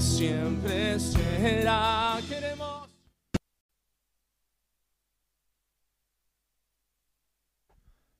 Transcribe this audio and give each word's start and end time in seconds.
siempre 0.00 0.98
será. 0.98 2.18
Queremos. 2.28 2.88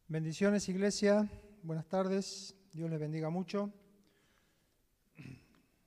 Bendiciones, 0.07 0.69
iglesia. 0.69 1.29
Buenas 1.63 1.89
tardes. 1.89 2.55
Dios 2.73 2.91
les 2.91 3.01
bendiga 3.01 3.31
mucho. 3.31 3.73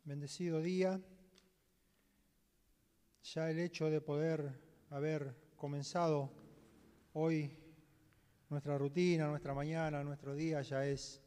Bendecido 0.04 0.62
día. 0.62 1.00
Ya 3.24 3.50
el 3.50 3.60
hecho 3.60 3.90
de 3.90 4.02
poder 4.02 4.60
haber 4.90 5.36
comenzado 5.56 6.32
hoy 7.14 7.56
nuestra 8.50 8.78
rutina, 8.78 9.28
nuestra 9.28 9.54
mañana, 9.54 10.04
nuestro 10.04 10.36
día, 10.36 10.62
ya 10.62 10.86
es, 10.86 11.22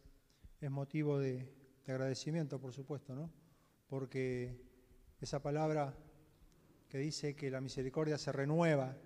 es 0.60 0.70
motivo 0.70 1.18
de, 1.18 1.52
de 1.86 1.92
agradecimiento, 1.92 2.60
por 2.60 2.72
supuesto, 2.72 3.14
¿no? 3.14 3.45
Porque 3.88 4.56
esa 5.20 5.42
palabra 5.42 5.94
que 6.88 6.98
dice 6.98 7.34
que 7.34 7.50
la 7.50 7.60
misericordia 7.60 8.18
se 8.18 8.32
renueva 8.32 8.96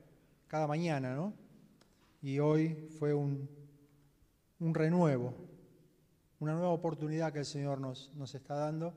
cada 0.47 0.67
mañana, 0.67 1.15
¿no? 1.15 1.35
Y 2.23 2.39
hoy 2.39 2.89
fue 2.99 3.15
un, 3.15 3.49
un 4.59 4.75
renuevo, 4.75 5.35
una 6.39 6.53
nueva 6.53 6.71
oportunidad 6.71 7.33
que 7.33 7.41
el 7.41 7.45
Señor 7.47 7.81
nos, 7.81 8.13
nos 8.15 8.35
está 8.35 8.55
dando. 8.55 8.95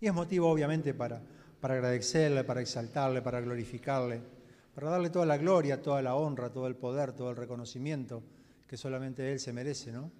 Y 0.00 0.06
es 0.06 0.14
motivo, 0.14 0.50
obviamente, 0.50 0.94
para, 0.94 1.22
para 1.60 1.74
agradecerle, 1.74 2.44
para 2.44 2.60
exaltarle, 2.60 3.22
para 3.22 3.40
glorificarle, 3.40 4.20
para 4.74 4.90
darle 4.90 5.10
toda 5.10 5.26
la 5.26 5.38
gloria, 5.38 5.82
toda 5.82 6.02
la 6.02 6.14
honra, 6.14 6.50
todo 6.50 6.66
el 6.66 6.76
poder, 6.76 7.12
todo 7.12 7.30
el 7.30 7.36
reconocimiento 7.36 8.22
que 8.66 8.76
solamente 8.76 9.32
Él 9.32 9.40
se 9.40 9.52
merece, 9.52 9.92
¿no? 9.92 10.10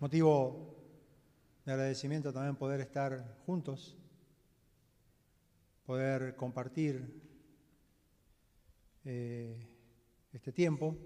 Motivo 0.00 0.77
de 1.68 1.74
agradecimiento 1.74 2.32
también 2.32 2.56
poder 2.56 2.80
estar 2.80 3.36
juntos, 3.44 3.94
poder 5.84 6.34
compartir 6.34 7.22
eh, 9.04 9.68
este 10.32 10.50
tiempo. 10.50 10.96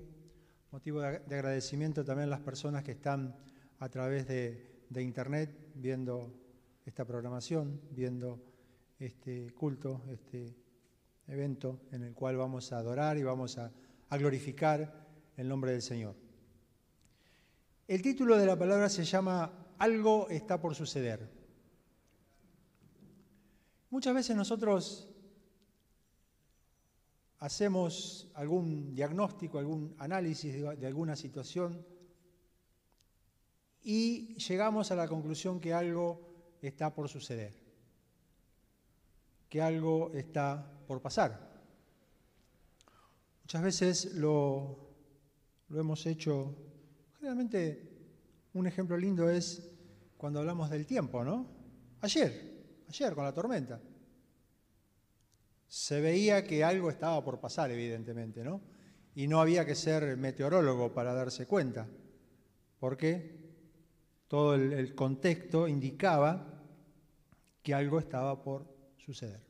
Motivo 0.71 1.01
de, 1.01 1.19
de, 1.19 1.35
agradecimiento 1.35 2.05
también 2.05 2.29
a 2.29 2.31
las 2.31 2.41
personas 2.43 2.85
que 2.85 2.93
están 2.93 3.35
a 3.81 3.89
través 3.89 4.29
de, 4.29 4.79
internet 5.03 5.73
viendo 5.75 6.33
esta 6.87 7.05
programación, 7.05 7.81
viendo 7.91 8.39
este 9.01 9.51
culto, 9.55 10.03
este 10.13 10.55
evento 11.27 11.81
en 11.91 12.05
el 12.05 12.15
cual 12.15 12.37
vamos 12.37 12.73
a 12.73 12.79
adorar 12.79 13.19
y 13.19 13.25
vamos 13.25 13.59
a 13.59 13.73
glorificar 14.13 15.09
el 15.37 15.49
nombre 15.49 15.73
del 15.73 15.83
Señor. 15.83 16.15
El 17.89 18.01
título 18.01 18.37
de 18.37 18.47
la 18.47 18.57
palabra 18.57 18.89
se 18.89 19.03
llama 19.03 19.62
Algo 19.83 20.29
está 20.29 20.61
por 20.61 20.77
suceder. 20.77 21.29
Muchas 23.91 24.15
veces 24.15 24.37
nosotros 24.37 25.09
hacemos 27.41 28.31
algún 28.35 28.95
diagnóstico, 28.95 29.59
algún 29.59 29.97
análisis 29.99 30.55
de, 30.55 30.87
alguna 30.87 31.17
situación 31.17 31.85
y 33.83 34.37
llegamos 34.37 34.93
a 34.93 34.95
la 34.95 35.09
conclusión 35.09 35.59
que 35.59 35.75
algo 35.75 36.57
está 36.63 36.95
por 36.95 37.09
suceder, 37.09 37.53
que 39.49 39.61
algo 39.61 40.13
está 40.15 40.65
por 40.87 41.03
pasar. 41.03 41.61
Muchas 43.43 43.63
veces 43.63 44.15
lo 44.15 44.79
hemos 45.71 46.07
hecho, 46.07 46.55
generalmente 47.19 47.89
un 48.55 48.69
ejemplo 48.69 48.97
lindo 48.97 49.29
es 49.29 49.72
cuando 50.23 50.39
hablamos 50.39 50.71
del 50.71 50.87
tiempo, 50.87 51.25
¿no? 51.25 51.45
Ayer, 52.01 52.85
ayer 52.89 53.13
con 53.13 53.25
la 53.25 53.35
tormenta. 53.35 53.81
Se 55.67 56.01
veía 56.01 56.45
que 56.45 56.63
algo 56.63 56.91
estaba 56.91 57.25
por 57.25 57.41
pasar, 57.41 57.73
evidentemente, 57.73 58.45
¿no? 58.45 58.61
Y 59.17 59.27
no 59.27 59.41
había 59.41 59.67
que 59.67 59.75
ser 59.75 60.17
meteorólogo 60.17 60.95
para 60.95 61.13
darse 61.13 61.49
cuenta, 61.49 61.89
porque 62.79 63.37
todo 64.29 64.55
el, 64.55 64.95
contexto 64.95 65.67
indicaba 65.67 66.63
que 67.61 67.75
algo 67.75 67.99
estaba 67.99 68.41
por 68.45 68.73
suceder. 68.99 69.41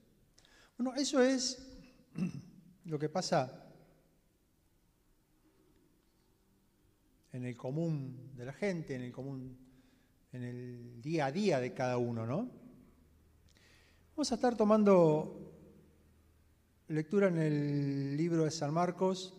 Bueno, 0.79 0.95
eso 0.95 1.21
es 1.21 1.71
lo 2.87 2.99
que 2.99 3.11
pasa 3.11 3.63
en 7.31 7.45
el 7.45 7.59
común 7.59 8.33
de 8.35 8.47
la 8.47 8.55
gente, 8.55 8.95
en 8.95 9.03
el 9.03 9.13
común, 9.13 9.72
en 10.33 10.45
el 10.45 11.03
día 11.03 11.27
a 11.27 11.33
día 11.33 11.61
de 11.61 11.75
cada 11.75 11.99
uno, 11.99 12.27
¿no? 12.27 12.51
Vamos 14.17 14.33
a 14.33 14.35
estar 14.35 14.57
tomando 14.57 15.53
lectura 16.89 17.29
en 17.29 17.39
el 17.39 18.17
libro 18.17 18.45
de 18.45 18.51
San 18.51 18.73
Marcos, 18.73 19.35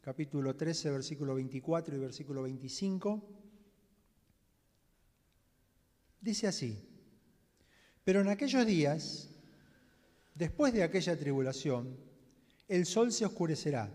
capítulo 0.00 0.56
13, 0.56 0.90
versículo 0.90 1.36
24 1.36 1.94
y 1.96 1.98
versículo 1.98 2.42
25. 2.42 3.22
Dice 6.20 6.48
así, 6.48 6.76
pero 8.02 8.20
en 8.20 8.28
aquellos 8.28 8.66
días, 8.66 9.30
después 10.34 10.72
de 10.72 10.82
aquella 10.82 11.16
tribulación, 11.16 11.96
el 12.66 12.84
sol 12.84 13.12
se 13.12 13.26
oscurecerá 13.26 13.92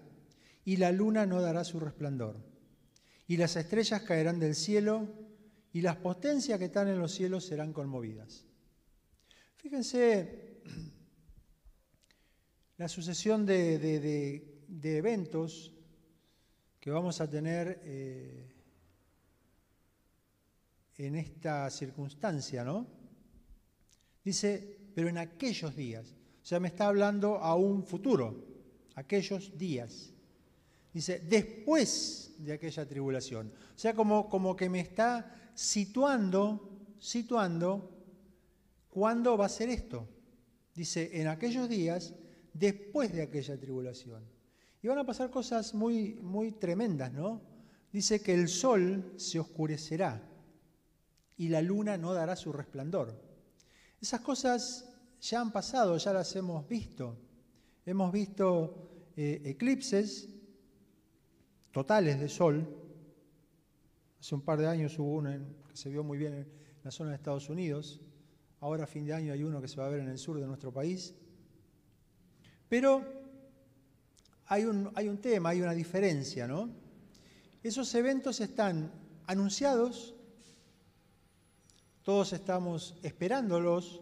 y 0.63 0.78
la 0.78 0.94
luna 0.94 1.25
no 1.25 1.42
dará 1.42 1.66
su 1.66 1.80
resplandor 1.80 2.38
y 3.28 3.36
las 3.36 3.58
estrellas 3.58 4.03
caerán 4.03 4.40
del 4.40 4.56
cielo 4.56 5.31
y 5.73 5.81
las 5.81 5.97
potencias 5.97 6.59
que 6.59 6.65
están 6.65 6.87
en 6.87 6.99
los 6.99 7.13
cielos 7.13 7.45
serán 7.45 7.73
conmovidas. 7.73 8.45
Fíjense 9.57 10.61
la 12.77 12.87
sucesión 12.87 13.45
de, 13.45 14.43
eventos 14.83 15.73
que 16.79 16.91
vamos 16.91 17.21
a 17.21 17.29
tener 17.29 17.81
eh, 17.83 18.55
en 20.97 21.15
esta 21.15 21.69
circunstancia, 21.69 22.63
¿no? 22.63 22.88
Dice, 24.23 24.77
pero 24.93 25.09
en 25.09 25.17
aquellos 25.17 25.75
días, 25.75 26.15
o 26.41 26.45
sea, 26.45 26.59
me 26.59 26.67
está 26.67 26.88
hablando 26.88 27.38
a 27.38 27.55
un 27.55 27.83
futuro, 27.83 28.45
aquellos 28.95 29.57
días. 29.57 30.13
Dice, 30.93 31.19
después 31.19 32.35
de 32.39 32.53
aquella 32.53 32.85
tribulación. 32.85 33.51
O 33.75 33.79
sea, 33.79 33.93
como, 33.93 34.29
como 34.29 34.55
que 34.55 34.69
me 34.69 34.79
está 34.79 35.41
situando, 35.53 36.95
situando, 37.00 37.89
¿cuándo 38.89 39.38
va 39.38 39.45
a 39.45 39.50
ser 39.50 39.69
esto? 39.69 40.07
Dice, 40.73 41.22
en 41.22 41.28
aquellos 41.28 41.67
días, 41.67 42.13
después 42.53 43.13
de 43.13 43.23
aquella 43.23 43.59
tribulación. 43.59 44.23
Y 44.81 44.88
van 44.88 44.97
a 44.97 45.06
pasar 45.06 45.29
cosas 45.29 45.73
muy, 45.73 46.16
muy 46.16 46.53
tremendas, 46.53 47.12
¿no? 47.13 47.41
Dice 47.91 48.22
que 48.22 48.34
el 48.34 48.47
sol 48.47 49.13
se 49.17 49.39
oscurecerá 49.39 50.28
y 51.38 51.50
la 51.50 51.62
luna 51.62 51.97
no 51.97 52.13
dará 52.13 52.35
su 52.35 52.51
resplandor. 52.53 53.19
Esas 54.01 54.22
cosas 54.22 54.89
ya 55.19 55.41
han 55.41 55.51
pasado, 55.51 55.97
ya 55.97 56.13
las 56.13 56.35
hemos 56.35 56.68
visto. 56.68 57.18
Hemos 57.85 58.12
visto 58.12 59.12
eh, 59.16 59.41
eclipses 59.45 60.29
totales 61.72 62.19
de 62.19 62.29
sol. 62.29 62.91
Hace 64.21 64.35
un 64.35 64.41
par 64.41 64.59
de 64.59 64.67
años 64.67 64.97
hubo 64.99 65.15
uno 65.15 65.31
que 65.67 65.75
se 65.75 65.89
vio 65.89 66.03
muy 66.03 66.15
bien 66.15 66.35
en 66.35 66.47
la 66.83 66.91
zona 66.91 67.09
de 67.09 67.15
Estados 67.15 67.49
Unidos. 67.49 67.99
Ahora 68.59 68.83
a 68.83 68.87
fin 68.87 69.03
de 69.03 69.13
año 69.13 69.33
hay 69.33 69.43
uno 69.43 69.59
que 69.59 69.67
se 69.67 69.81
va 69.81 69.87
a 69.87 69.89
ver 69.89 69.99
en 69.99 70.09
el 70.09 70.19
sur 70.19 70.39
de 70.39 70.45
nuestro 70.45 70.71
país. 70.71 71.15
Pero 72.69 73.03
hay 74.45 74.65
un, 74.65 74.91
hay 74.93 75.09
un 75.09 75.17
tema, 75.17 75.49
hay 75.49 75.61
una 75.61 75.73
diferencia, 75.73 76.47
¿no? 76.47 76.69
Esos 77.63 77.93
eventos 77.95 78.39
están 78.41 78.91
anunciados, 79.25 80.13
todos 82.03 82.31
estamos 82.31 82.95
esperándolos, 83.01 84.01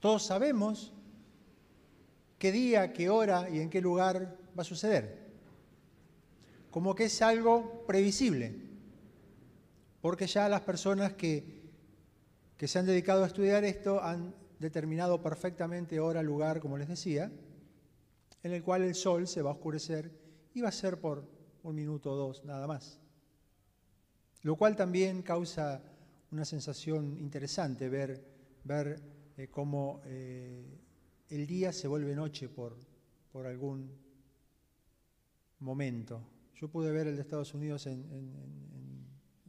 todos 0.00 0.24
sabemos 0.24 0.92
qué 2.40 2.50
día, 2.50 2.92
qué 2.92 3.08
hora 3.08 3.48
y 3.48 3.60
en 3.60 3.70
qué 3.70 3.80
lugar 3.80 4.36
va 4.58 4.62
a 4.62 4.64
suceder 4.64 5.20
como 6.70 6.94
que 6.94 7.04
es 7.04 7.22
algo 7.22 7.84
previsible, 7.86 8.69
porque 10.00 10.26
ya 10.26 10.48
las 10.48 10.62
personas 10.62 11.14
que, 11.14 11.62
que 12.56 12.68
se 12.68 12.78
han 12.78 12.86
dedicado 12.86 13.24
a 13.24 13.26
estudiar 13.26 13.64
esto 13.64 14.02
han 14.02 14.34
determinado 14.58 15.22
perfectamente 15.22 16.00
hora, 16.00 16.22
lugar, 16.22 16.60
como 16.60 16.78
les 16.78 16.88
decía, 16.88 17.30
en 18.42 18.52
el 18.52 18.62
cual 18.62 18.82
el 18.82 18.94
sol 18.94 19.26
se 19.26 19.42
va 19.42 19.50
a 19.50 19.54
oscurecer 19.54 20.10
y 20.54 20.60
va 20.60 20.68
a 20.68 20.72
ser 20.72 21.00
por 21.00 21.24
un 21.62 21.74
minuto 21.74 22.12
o 22.12 22.16
dos, 22.16 22.44
nada 22.44 22.66
más. 22.66 22.98
Lo 24.42 24.56
cual 24.56 24.76
también 24.76 25.22
causa 25.22 25.82
una 26.30 26.44
sensación 26.44 27.18
interesante 27.18 27.88
ver, 27.88 28.24
ver 28.64 29.00
eh, 29.36 29.48
cómo 29.48 30.00
eh, 30.04 30.64
el 31.28 31.46
día 31.46 31.72
se 31.72 31.88
vuelve 31.88 32.14
noche 32.14 32.48
por, 32.48 32.76
por 33.32 33.46
algún 33.46 33.90
momento. 35.60 36.22
Yo 36.54 36.68
pude 36.68 36.90
ver 36.92 37.06
el 37.06 37.16
de 37.16 37.22
Estados 37.22 37.54
Unidos 37.54 37.86
en, 37.86 38.04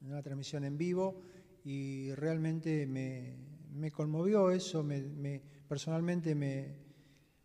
una 0.02 0.22
transmisión 0.22 0.64
en 0.64 0.78
vivo 0.78 1.22
y 1.64 2.14
realmente 2.16 2.88
me, 2.88 3.36
me 3.74 3.92
conmovió 3.92 4.52
eso, 4.52 4.84
me, 4.84 5.42
personalmente 5.68 6.36
me, 6.36 6.76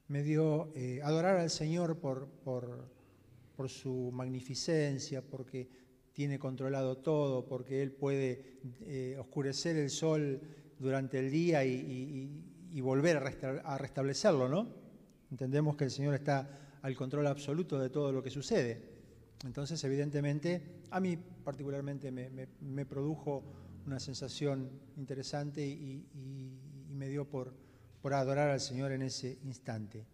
me 0.09 0.23
dio 0.23 0.73
eh, 0.75 1.01
adorar 1.03 1.39
al 1.39 1.51
Señor 1.51 1.99
por, 1.99 2.29
por, 2.29 2.91
por, 3.57 3.69
su 3.69 4.11
magnificencia, 4.13 5.23
porque 5.23 5.69
tiene 6.13 6.39
controlado 6.39 6.99
todo, 6.99 7.47
porque 7.47 7.83
Él 7.83 7.93
puede 7.93 8.59
eh, 8.83 9.17
oscurecer 9.19 9.77
el 9.77 9.91
sol 9.91 10.41
durante 10.79 11.19
el 11.19 11.31
día 11.31 11.65
y, 11.65 12.43
volver 12.81 13.17
a 13.17 13.79
restablecerlo, 13.79 14.49
¿no? 14.49 14.69
Entendemos 15.31 15.77
que 15.77 15.85
el 15.85 15.91
Señor 15.91 16.15
está 16.15 16.79
al 16.83 16.95
control 16.95 17.27
absoluto 17.27 17.79
de 17.79 17.89
todo 17.89 18.13
lo 18.13 18.23
que 18.23 18.31
sucede. 18.31 18.96
Entonces, 19.45 19.83
evidentemente, 19.85 20.81
a 20.91 21.01
mí 21.01 21.17
particularmente 21.17 22.11
me 22.11 22.87
produjo 22.87 23.43
una 23.87 24.01
sensación 24.01 24.69
interesante 24.97 25.65
y, 25.65 26.05
me 26.91 27.09
dio 27.09 27.29
por, 27.29 27.55
adorar 28.13 28.51
al 28.51 28.61
Señor 28.61 28.93
en 28.93 29.03
ese 29.03 29.39
instante. 29.45 30.07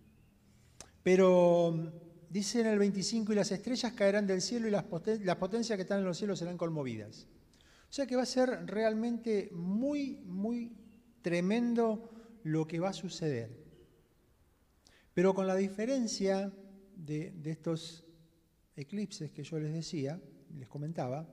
Pero 1.03 1.73
mm, 1.73 1.89
dice 2.31 2.61
en 2.61 2.67
el 2.67 2.79
25, 2.79 3.33
y 3.33 3.37
las 3.37 3.53
estrellas 3.53 3.93
caerán 3.93 4.27
del 4.27 4.41
cielo 4.41 4.67
y 4.67 4.71
las, 4.71 4.85
potencias 4.85 5.77
que 5.77 5.83
están 5.83 5.99
en 5.99 6.07
los 6.07 6.17
cielos 6.17 6.39
serán 6.39 6.57
conmovidas. 6.57 7.27
O 7.89 7.93
sea 7.93 8.07
que 8.07 8.17
va 8.17 8.23
a 8.23 8.27
ser 8.27 8.67
realmente 8.67 9.51
muy, 9.53 10.23
muy 10.25 10.73
tremendo 11.21 12.11
lo 12.45 12.67
que 12.67 12.81
va 12.81 12.89
a 12.89 12.95
suceder. 12.95 13.63
Pero 15.13 15.35
con 15.35 15.47
la 15.47 15.55
diferencia 15.55 16.51
de 16.97 17.35
estos 17.45 18.05
eclipses 18.77 19.31
que 19.33 19.43
yo 19.43 19.59
les 19.59 19.73
decía, 19.73 20.21
les 20.57 20.69
comentaba, 20.69 21.27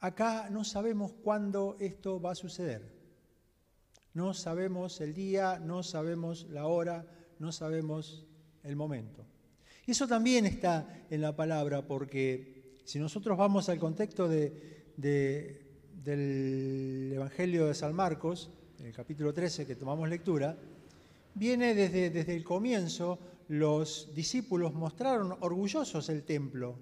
Acá 0.00 0.48
no 0.50 0.62
sabemos 0.62 1.12
cuándo 1.12 1.76
esto 1.80 2.20
va 2.20 2.32
a 2.32 2.36
suceder. 2.36 2.96
No 4.14 4.32
sabemos 4.32 5.00
el 5.00 5.12
día, 5.12 5.58
no 5.58 5.82
sabemos 5.82 6.46
la 6.50 6.66
hora, 6.66 7.04
no 7.40 7.50
sabemos 7.50 8.24
el 8.62 8.76
momento. 8.76 9.26
Y 9.86 9.90
eso 9.92 10.06
también 10.06 10.46
está 10.46 11.04
en 11.10 11.20
la 11.20 11.34
palabra, 11.34 11.84
porque 11.86 12.78
si 12.84 13.00
nosotros 13.00 13.36
vamos 13.36 13.68
al 13.68 13.80
contexto 13.80 14.28
del 14.28 14.62
Evangelio 17.12 17.66
de 17.66 17.74
San 17.74 17.92
Marcos, 17.92 18.50
el 18.78 18.92
capítulo 18.92 19.34
13 19.34 19.66
que 19.66 19.74
tomamos 19.74 20.08
lectura, 20.08 20.56
viene 21.34 21.74
desde, 21.74 22.10
desde 22.10 22.36
el 22.36 22.44
comienzo, 22.44 23.18
los 23.48 24.14
discípulos 24.14 24.74
mostraron 24.74 25.36
orgullosos 25.40 26.08
el 26.10 26.22
templo 26.24 26.78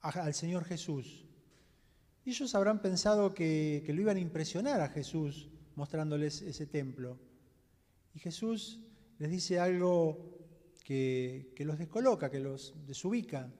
al 0.00 0.34
Señor 0.34 0.64
Jesús. 0.64 1.26
Ellos 2.26 2.54
habrán 2.54 2.80
pensado 2.80 3.32
que, 3.32 3.84
lo 3.88 4.00
iban 4.00 4.18
a 4.18 4.20
impresionar 4.20 4.82
a 4.82 4.88
Jesús 4.88 5.48
mostrándoles 5.76 6.42
ese 6.42 6.66
templo. 6.66 7.18
Y 8.14 8.18
Jesús 8.18 8.80
les 9.18 9.30
dice 9.30 9.58
algo 9.58 10.38
que, 10.84 11.54
los 11.58 11.78
descoloca, 11.78 12.30
que 12.30 12.40
los 12.40 12.74
desubica, 12.86 13.50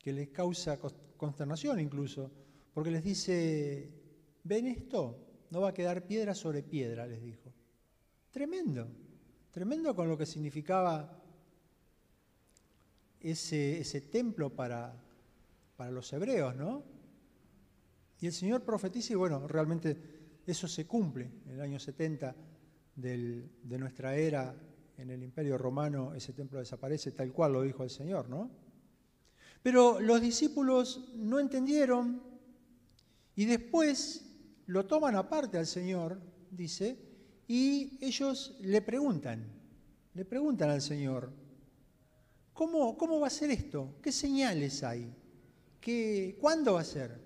que 0.00 0.12
les 0.12 0.30
causa 0.30 0.78
consternación 1.16 1.78
incluso, 1.78 2.32
porque 2.74 2.90
les 2.90 3.04
dice, 3.04 3.88
ven 4.42 4.66
esto, 4.66 5.16
no 5.50 5.60
va 5.60 5.68
a 5.68 5.74
quedar 5.74 6.06
piedra 6.06 6.34
sobre 6.34 6.64
piedra, 6.64 7.06
les 7.06 7.22
dijo. 7.22 7.52
Tremendo, 8.30 8.88
tremendo 9.50 9.94
con 9.94 10.08
lo 10.08 10.16
que 10.16 10.26
significaba 10.26 11.22
ese, 13.20 14.00
templo 14.10 14.50
para 14.50 14.94
los 15.90 16.12
hebreos, 16.12 16.56
¿no? 16.56 16.84
Y 18.20 18.26
el 18.26 18.32
Señor 18.32 18.62
profetiza 18.62 19.14
y 19.14 19.16
bueno, 19.16 19.46
realmente 19.48 19.96
eso 20.46 20.68
se 20.68 20.86
cumple. 20.86 21.30
En 21.46 21.52
el 21.52 21.60
año 21.60 21.78
70 21.78 22.34
de 22.94 23.78
nuestra 23.78 24.14
era, 24.14 24.54
en 24.98 25.10
el 25.10 25.22
Imperio 25.22 25.56
Romano, 25.56 26.14
ese 26.14 26.34
templo 26.34 26.58
desaparece 26.58 27.12
tal 27.12 27.32
cual 27.32 27.54
lo 27.54 27.62
dijo 27.62 27.82
el 27.82 27.90
Señor, 27.90 28.28
¿no? 28.28 28.50
Pero 29.62 30.00
los 30.00 30.20
discípulos 30.20 31.10
no 31.16 31.38
entendieron 31.38 32.22
y 33.36 33.46
después 33.46 34.26
lo 34.66 34.86
toman 34.86 35.16
aparte 35.16 35.58
al 35.58 35.66
Señor, 35.66 36.20
dice, 36.50 36.98
y 37.50 37.98
ellos 38.00 38.54
le 38.60 38.80
preguntan, 38.80 39.44
le 40.14 40.24
preguntan 40.24 40.70
al 40.70 40.80
Señor, 40.80 41.32
¿cómo, 42.52 42.96
cómo 42.96 43.18
va 43.18 43.26
a 43.26 43.30
ser 43.30 43.50
esto? 43.50 43.96
¿Qué 44.00 44.12
señales 44.12 44.84
hay? 44.84 45.12
¿Qué, 45.80 46.38
¿Cuándo 46.40 46.74
va 46.74 46.82
a 46.82 46.84
ser? 46.84 47.20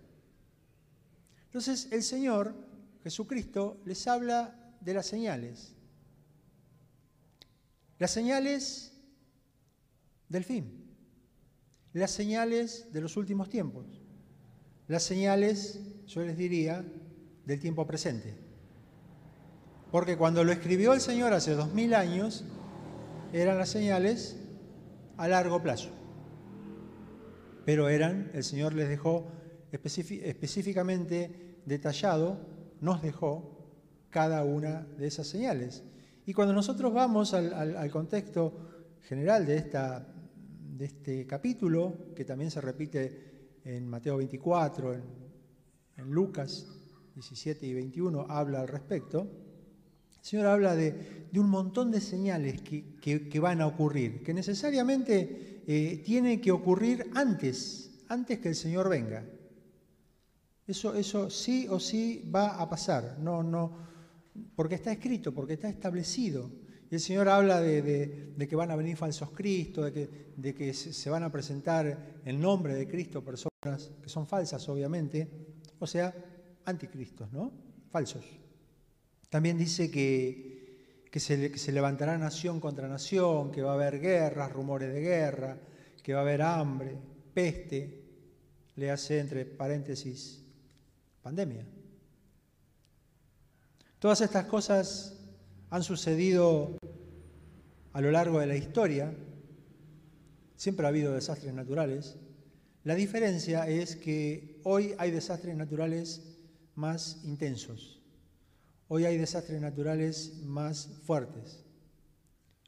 Entonces 1.44 1.88
el 1.92 2.02
Señor, 2.02 2.54
Jesucristo, 3.02 3.82
les 3.84 4.06
habla 4.06 4.74
de 4.80 4.94
las 4.94 5.04
señales. 5.04 5.74
Las 7.98 8.10
señales 8.10 8.94
del 10.30 10.44
fin. 10.44 10.86
Las 11.92 12.12
señales 12.12 12.90
de 12.94 13.02
los 13.02 13.18
últimos 13.18 13.50
tiempos. 13.50 13.84
Las 14.88 15.02
señales, 15.02 15.80
yo 16.06 16.22
les 16.22 16.38
diría, 16.38 16.82
del 17.44 17.60
tiempo 17.60 17.86
presente. 17.86 18.43
Porque 19.94 20.16
cuando 20.16 20.42
lo 20.42 20.50
escribió 20.50 20.92
el 20.92 21.00
Señor 21.00 21.32
hace 21.34 21.54
dos 21.54 21.72
mil 21.72 21.94
años, 21.94 22.42
eran 23.32 23.58
las 23.58 23.68
señales 23.68 24.36
a 25.16 25.28
largo 25.28 25.62
plazo. 25.62 25.90
Pero 27.64 27.88
eran, 27.88 28.28
el 28.34 28.42
Señor 28.42 28.74
les 28.74 28.88
dejó 28.88 29.28
específicamente 29.70 31.60
detallado, 31.64 32.40
nos 32.80 33.02
dejó 33.02 33.70
cada 34.10 34.42
una 34.42 34.84
de 34.98 35.06
esas 35.06 35.28
señales. 35.28 35.84
Y 36.26 36.32
cuando 36.32 36.52
nosotros 36.54 36.92
vamos 36.92 37.32
al, 37.32 37.88
contexto 37.92 38.98
general 39.02 39.46
de, 39.46 39.58
esta, 39.58 40.12
de 40.76 40.86
este 40.86 41.24
capítulo, 41.24 42.12
que 42.16 42.24
también 42.24 42.50
se 42.50 42.60
repite 42.60 43.60
en 43.64 43.86
Mateo 43.86 44.16
24, 44.16 44.92
en, 44.92 45.04
Lucas 46.10 46.66
17 47.14 47.64
y 47.64 47.74
21, 47.74 48.26
habla 48.28 48.62
al 48.62 48.66
respecto, 48.66 49.43
el 50.24 50.30
Señor 50.30 50.46
habla 50.46 50.74
de, 50.74 51.28
un 51.36 51.50
montón 51.50 51.90
de 51.90 52.00
señales 52.00 52.62
que, 52.62 53.40
van 53.40 53.60
a 53.60 53.66
ocurrir, 53.66 54.22
que 54.22 54.32
necesariamente 54.32 55.62
eh, 55.66 56.02
tienen 56.02 56.40
que 56.40 56.50
ocurrir 56.50 57.10
antes, 57.14 57.90
antes 58.08 58.38
que 58.38 58.48
el 58.48 58.54
Señor 58.54 58.88
venga. 58.88 59.22
Eso, 60.66 60.94
eso 60.94 61.28
sí 61.28 61.66
o 61.68 61.78
sí 61.78 62.30
va 62.34 62.56
a 62.56 62.66
pasar, 62.70 63.18
no, 63.20 63.42
no, 63.42 63.76
porque 64.56 64.76
está 64.76 64.92
escrito, 64.92 65.34
porque 65.34 65.52
está 65.52 65.68
establecido. 65.68 66.50
Y 66.90 66.94
el 66.94 67.02
Señor 67.02 67.28
habla 67.28 67.60
de, 67.60 68.34
que 68.48 68.56
van 68.56 68.70
a 68.70 68.76
venir 68.76 68.96
falsos 68.96 69.30
cristos, 69.30 69.84
de 69.84 69.92
que, 69.92 70.32
de 70.38 70.54
que 70.54 70.72
se 70.72 71.10
van 71.10 71.22
a 71.22 71.30
presentar 71.30 72.22
en 72.24 72.40
nombre 72.40 72.74
de 72.74 72.88
Cristo 72.88 73.22
personas 73.22 73.90
que 74.02 74.08
son 74.08 74.26
falsas, 74.26 74.66
obviamente, 74.70 75.28
o 75.78 75.86
sea, 75.86 76.14
anticristos, 76.64 77.30
¿no? 77.30 77.52
Falsos. 77.90 78.43
También 79.28 79.58
dice 79.58 79.90
que, 79.90 81.06
que, 81.10 81.20
se, 81.20 81.56
se 81.58 81.72
levantará 81.72 82.16
nación 82.18 82.60
contra 82.60 82.88
nación, 82.88 83.50
que 83.50 83.62
va 83.62 83.72
a 83.72 83.74
haber 83.74 84.00
guerras, 84.00 84.52
rumores 84.52 84.92
de 84.92 85.00
guerra, 85.00 85.58
que 86.02 86.12
va 86.12 86.20
a 86.20 86.22
haber 86.22 86.42
hambre, 86.42 86.98
peste, 87.32 88.04
le 88.76 88.90
hace 88.90 89.20
entre 89.20 89.44
paréntesis 89.44 90.42
pandemia. 91.22 91.66
Todas 93.98 94.20
estas 94.20 94.44
cosas 94.46 95.18
han 95.70 95.82
sucedido 95.82 96.76
a 97.94 98.00
lo 98.00 98.10
largo 98.10 98.38
de 98.40 98.46
la 98.46 98.56
historia. 98.56 99.14
Siempre 100.56 100.84
ha 100.84 100.90
habido 100.90 101.14
desastres 101.14 101.54
naturales. 101.54 102.16
La 102.82 102.94
diferencia 102.94 103.66
es 103.66 103.96
que 103.96 104.60
hoy 104.64 104.94
hay 104.98 105.10
desastres 105.10 105.56
naturales 105.56 106.22
más 106.74 107.22
intensos. 107.24 108.03
Hoy 108.94 109.06
hay 109.06 109.18
desastres 109.18 109.60
naturales 109.60 110.40
más 110.44 110.86
fuertes. 111.02 111.64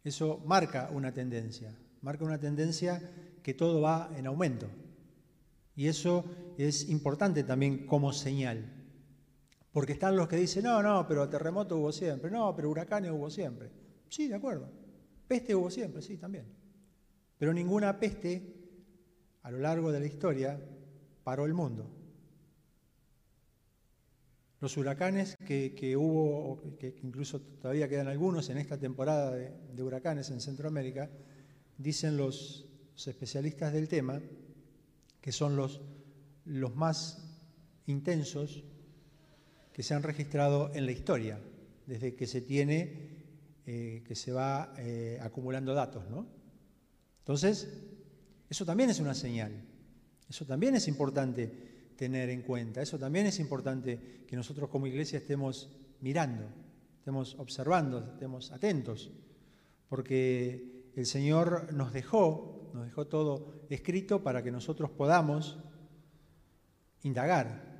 Eso 0.02 0.42
marca 0.44 0.90
una 0.92 1.14
tendencia. 1.14 1.72
Marca 2.00 2.24
una 2.24 2.40
tendencia 2.40 3.00
que 3.44 3.54
todo 3.54 3.80
va 3.80 4.10
en 4.16 4.26
aumento. 4.26 4.66
Y 5.76 5.86
eso 5.86 6.24
es 6.58 6.88
importante 6.88 7.44
también 7.44 7.86
como 7.86 8.12
señal. 8.12 8.64
Porque 9.70 9.92
están 9.92 10.16
los 10.16 10.26
que 10.26 10.34
dicen, 10.34 10.64
no, 10.64 10.82
no, 10.82 11.06
pero 11.06 11.28
terremoto 11.28 11.76
hubo 11.76 11.92
siempre, 11.92 12.28
no, 12.28 12.56
pero 12.56 12.70
huracanes 12.70 13.12
hubo 13.12 13.30
siempre. 13.30 13.70
Sí, 14.08 14.26
de 14.26 14.34
acuerdo. 14.34 14.68
Peste 15.28 15.54
hubo 15.54 15.70
siempre, 15.70 16.02
sí, 16.02 16.16
también. 16.16 16.46
Pero 17.38 17.54
ninguna 17.54 18.00
peste 18.00 18.52
a 19.42 19.52
lo 19.52 19.58
largo 19.58 19.92
de 19.92 20.00
la 20.00 20.06
historia 20.06 20.60
paró 21.22 21.46
el 21.46 21.54
mundo. 21.54 21.95
Los 24.60 24.76
huracanes 24.78 25.36
que, 25.46 25.96
hubo, 25.96 26.62
que 26.78 26.98
incluso 27.02 27.40
todavía 27.40 27.88
quedan 27.88 28.08
algunos 28.08 28.48
en 28.48 28.56
esta 28.56 28.78
temporada 28.78 29.34
de, 29.34 29.82
huracanes 29.82 30.30
en 30.30 30.40
Centroamérica, 30.40 31.10
dicen 31.76 32.16
los 32.16 32.66
especialistas 32.96 33.72
del 33.74 33.86
tema, 33.88 34.20
que 35.20 35.30
son 35.30 35.56
los, 35.56 35.82
más 36.74 37.22
intensos, 37.86 38.64
que 39.74 39.82
se 39.82 39.92
han 39.92 40.02
registrado 40.02 40.72
en 40.74 40.86
la 40.86 40.92
historia, 40.92 41.38
desde 41.86 42.14
que 42.14 42.26
se 42.26 42.40
tiene, 42.40 43.10
eh, 43.66 44.02
que 44.06 44.14
se 44.14 44.32
va 44.32 44.72
eh, 44.78 45.18
acumulando 45.20 45.74
datos, 45.74 46.08
¿no? 46.08 46.26
Entonces, 47.18 47.68
eso 48.48 48.64
también 48.64 48.88
es 48.88 49.00
una 49.00 49.12
señal, 49.12 49.52
eso 50.30 50.46
también 50.46 50.76
es 50.76 50.88
importante 50.88 51.75
tener 51.96 52.30
en 52.30 52.42
cuenta, 52.42 52.82
eso 52.82 52.98
también 52.98 53.26
es 53.26 53.40
importante 53.40 54.24
que 54.26 54.36
nosotros 54.36 54.68
como 54.68 54.86
iglesia 54.86 55.18
estemos 55.18 55.70
mirando, 56.00 56.44
estemos 56.98 57.36
observando, 57.38 58.12
estemos 58.12 58.52
atentos, 58.52 59.10
porque 59.88 60.90
el 60.94 61.06
Señor 61.06 61.72
nos 61.72 61.92
dejó, 61.92 62.70
nos 62.74 62.84
dejó 62.84 63.06
todo 63.06 63.66
escrito 63.70 64.22
para 64.22 64.42
que 64.42 64.50
nosotros 64.50 64.90
podamos 64.90 65.58
indagar, 67.02 67.76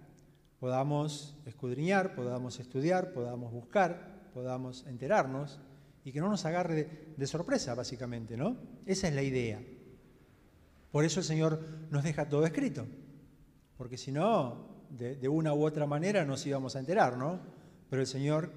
podamos 0.61 1.37
escudriñar, 1.47 2.15
podamos 2.15 2.61
estudiar, 2.61 3.13
podamos 3.13 3.53
buscar, 3.53 4.31
podamos 4.33 4.87
enterarnos 4.87 5.61
y 6.05 6.13
que 6.13 6.21
no 6.21 6.29
nos 6.29 6.45
agarre 6.45 7.15
de, 7.17 7.27
sorpresa, 7.27 7.75
básicamente, 7.75 8.37
¿no? 8.37 8.57
Esa 8.87 9.09
es 9.09 9.15
la 9.15 9.23
idea. 9.23 9.61
Por 10.93 11.05
eso 11.05 11.21
el 11.21 11.27
Señor 11.27 11.89
nos 11.91 12.05
deja 12.05 12.29
todo 12.29 12.47
escrito, 12.47 12.87
porque 13.77 13.99
si 13.99 14.13
no, 14.13 14.69
de, 14.91 15.29
una 15.29 15.53
u 15.55 15.65
otra 15.65 15.87
manera 15.87 16.25
nos 16.25 16.47
íbamos 16.47 16.77
a 16.77 16.81
enterar, 16.81 17.17
¿no? 17.17 17.41
Pero 17.91 18.03
el 18.03 18.09
Señor 18.09 18.53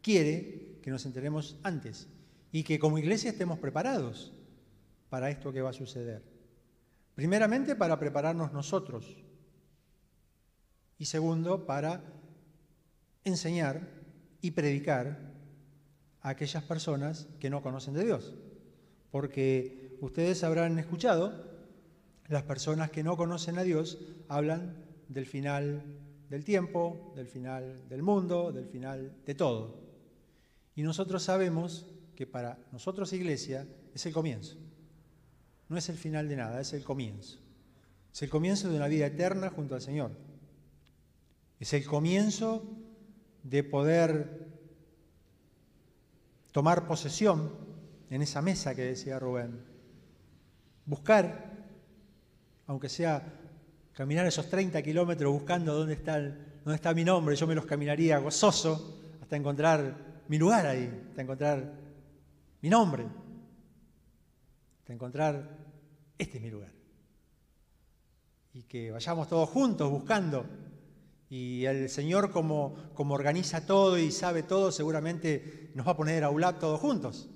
quiere 0.00 0.78
que 0.82 0.90
nos 0.90 1.04
enteremos 1.06 1.56
antes 1.62 2.08
y 2.50 2.62
que 2.62 2.78
como 2.78 2.98
iglesia 2.98 3.30
estemos 3.30 3.58
preparados 3.58 4.32
para 5.08 5.30
esto 5.30 5.52
que 5.52 5.62
va 5.62 5.70
a 5.70 5.74
suceder. 5.74 6.22
Primeramente 7.14 7.76
para 7.76 7.98
prepararnos 7.98 8.52
nosotros 8.52 9.16
y 10.98 11.06
segundo, 11.06 11.66
para 11.66 12.02
enseñar 13.24 13.88
y 14.40 14.52
predicar 14.52 15.32
a 16.20 16.30
aquellas 16.30 16.62
personas 16.62 17.26
que 17.40 17.50
no 17.50 17.62
conocen 17.62 17.94
de 17.94 18.04
Dios. 18.04 18.34
Porque 19.10 19.96
ustedes 20.00 20.44
habrán 20.44 20.78
escuchado, 20.78 21.51
las 22.28 22.42
personas 22.44 22.90
que 22.90 23.02
no 23.02 23.16
conocen 23.16 23.58
a 23.58 23.62
Dios 23.62 23.98
hablan 24.28 24.76
del 25.08 25.26
final 25.26 25.82
del 26.28 26.44
tiempo, 26.44 27.12
del 27.14 27.26
final 27.26 27.88
del 27.88 28.02
mundo, 28.02 28.52
del 28.52 28.66
final 28.66 29.12
de 29.26 29.34
todo. 29.34 29.82
Y 30.74 30.82
nosotros 30.82 31.22
sabemos 31.22 31.86
que 32.16 32.26
para 32.26 32.58
nosotros 32.72 33.12
iglesia 33.12 33.66
es 33.94 34.06
el 34.06 34.12
comienzo. 34.12 34.56
No 35.68 35.76
es 35.76 35.88
el 35.88 35.96
final 35.96 36.28
de 36.28 36.36
nada, 36.36 36.60
es 36.60 36.72
el 36.72 36.84
comienzo. 36.84 37.38
Es 38.12 38.22
el 38.22 38.30
comienzo 38.30 38.70
de 38.70 38.76
una 38.76 38.88
vida 38.88 39.06
eterna 39.06 39.50
junto 39.50 39.74
al 39.74 39.82
Señor. 39.82 40.12
Es 41.60 41.72
el 41.72 41.84
comienzo 41.84 42.64
de 43.42 43.64
poder 43.64 44.48
tomar 46.52 46.86
posesión 46.86 47.52
en 48.10 48.22
esa 48.22 48.42
mesa 48.42 48.74
que 48.74 48.82
decía 48.82 49.18
Rubén. 49.18 49.64
Buscar, 50.84 51.51
aunque 52.66 52.88
sea 52.88 53.22
caminar 53.92 54.26
esos 54.26 54.48
30 54.48 54.82
kilómetros 54.82 55.32
buscando 55.32 55.74
dónde 55.74 55.94
está, 55.94 56.18
dónde 56.20 56.74
está 56.74 56.94
mi 56.94 57.04
nombre, 57.04 57.36
yo 57.36 57.46
me 57.46 57.54
los 57.54 57.66
caminaría 57.66 58.18
gozoso 58.18 59.00
hasta 59.20 59.36
encontrar 59.36 60.24
mi 60.28 60.38
lugar 60.38 60.66
ahí, 60.66 61.06
hasta 61.10 61.22
encontrar 61.22 61.72
mi 62.60 62.68
nombre, 62.68 63.06
hasta 64.80 64.92
encontrar, 64.92 65.58
este 66.18 66.38
es 66.38 66.42
mi 66.42 66.50
lugar. 66.50 66.72
Y 68.54 68.62
que 68.64 68.90
vayamos 68.90 69.28
todos 69.28 69.48
juntos 69.48 69.90
buscando 69.90 70.46
y 71.32 71.64
el 71.64 71.88
Señor, 71.88 72.30
como, 72.30 72.74
como 72.92 73.14
organiza 73.14 73.64
todo 73.64 73.96
y 73.96 74.12
sabe 74.12 74.42
todo, 74.42 74.70
seguramente 74.70 75.70
nos 75.74 75.86
va 75.86 75.92
a 75.92 75.96
poner 75.96 76.24
a 76.24 76.28
ULAP 76.28 76.58
todos 76.58 76.78
juntos. 76.78 77.26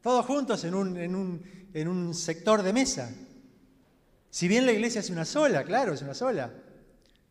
Todos 0.00 0.24
juntos 0.24 0.64
en 0.64 0.74
un, 0.74 0.96
en 0.96 1.14
un, 1.14 1.42
en 1.74 1.86
un 1.86 2.14
sector 2.14 2.62
de 2.62 2.72
mesa. 2.72 3.14
Si 4.36 4.48
bien 4.48 4.66
la 4.66 4.72
iglesia 4.72 5.00
es 5.00 5.08
una 5.08 5.24
sola, 5.24 5.64
claro, 5.64 5.94
es 5.94 6.02
una 6.02 6.12
sola. 6.12 6.52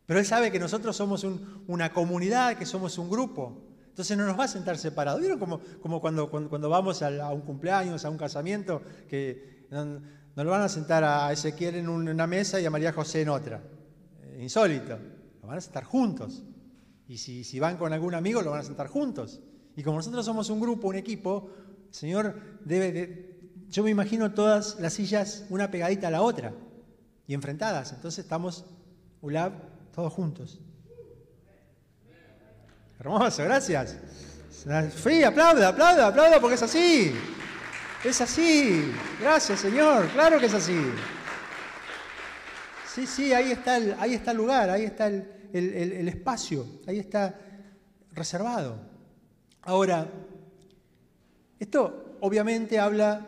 Pero 0.06 0.18
Él 0.18 0.26
sabe 0.26 0.50
que 0.50 0.58
nosotros 0.58 0.96
somos 0.96 1.24
una 1.68 1.92
comunidad, 1.92 2.58
que 2.58 2.66
somos 2.66 2.98
un 2.98 3.08
grupo. 3.08 3.62
Entonces 3.86 4.18
no 4.18 4.26
nos 4.26 4.36
va 4.36 4.42
a 4.42 4.48
sentar 4.48 4.76
separados. 4.76 5.20
¿Vieron 5.20 5.38
como, 5.38 6.00
cuando, 6.00 6.68
vamos 6.68 7.02
a, 7.02 7.32
un 7.32 7.42
cumpleaños, 7.42 8.04
a 8.04 8.10
un 8.10 8.18
casamiento, 8.18 8.82
que 9.08 9.68
nos 9.70 10.44
lo 10.44 10.50
van 10.50 10.62
a 10.62 10.68
sentar 10.68 11.04
a 11.04 11.32
Ezequiel 11.32 11.76
en 11.76 11.88
una 11.88 12.26
mesa 12.26 12.60
y 12.60 12.66
a 12.66 12.70
María 12.70 12.92
José 12.92 13.22
en 13.22 13.28
otra? 13.28 13.62
Eh, 14.24 14.40
insólito 14.42 14.98
van 15.44 15.58
a 15.58 15.60
sentar 15.60 15.84
juntos. 15.84 16.42
Y 17.06 17.18
si, 17.18 17.60
van 17.60 17.76
con 17.76 17.92
algún 17.92 18.16
amigo, 18.16 18.42
lo 18.42 18.50
van 18.50 18.62
a 18.62 18.64
sentar 18.64 18.88
juntos. 18.88 19.40
Y 19.76 19.84
como 19.84 19.98
nosotros 19.98 20.26
somos 20.26 20.50
un 20.50 20.58
grupo, 20.58 20.88
un 20.88 20.96
equipo, 20.96 21.50
Señor 21.88 22.34
debe 22.64 22.90
de... 22.90 23.38
Yo 23.68 23.84
me 23.84 23.90
imagino 23.90 24.34
todas 24.34 24.80
las 24.80 24.94
sillas 24.94 25.44
una 25.50 25.70
pegadita 25.70 26.08
a 26.08 26.10
la 26.10 26.22
otra 26.22 26.52
y 27.26 27.34
enfrentadas. 27.34 27.92
Entonces 27.92 28.24
estamos, 28.24 28.64
ULAB, 29.20 29.52
todos 29.94 30.12
juntos. 30.12 30.60
Hermoso, 32.98 33.44
gracias. 33.44 33.96
Sí, 34.50 35.22
aplauda, 35.22 35.68
aplauda, 35.68 36.06
aplauda 36.08 36.40
porque 36.40 36.54
es 36.54 36.62
así. 36.62 37.12
Es 38.04 38.20
así. 38.20 38.92
Gracias, 39.20 39.60
Señor. 39.60 40.08
Claro 40.08 40.40
que 40.40 40.46
es 40.46 40.54
así. 40.54 40.80
Sí, 42.94 43.06
sí, 43.06 43.32
ahí 43.32 43.52
está 43.52 43.76
el, 43.76 43.94
ahí 43.98 44.14
está 44.14 44.30
el 44.30 44.36
lugar, 44.38 44.70
ahí 44.70 44.84
está 44.84 45.06
el, 45.08 45.28
el, 45.52 46.08
espacio, 46.08 46.66
ahí 46.86 46.98
está 46.98 47.38
reservado. 48.12 48.78
Ahora, 49.62 50.08
esto 51.58 52.16
obviamente 52.20 52.78
habla 52.78 53.26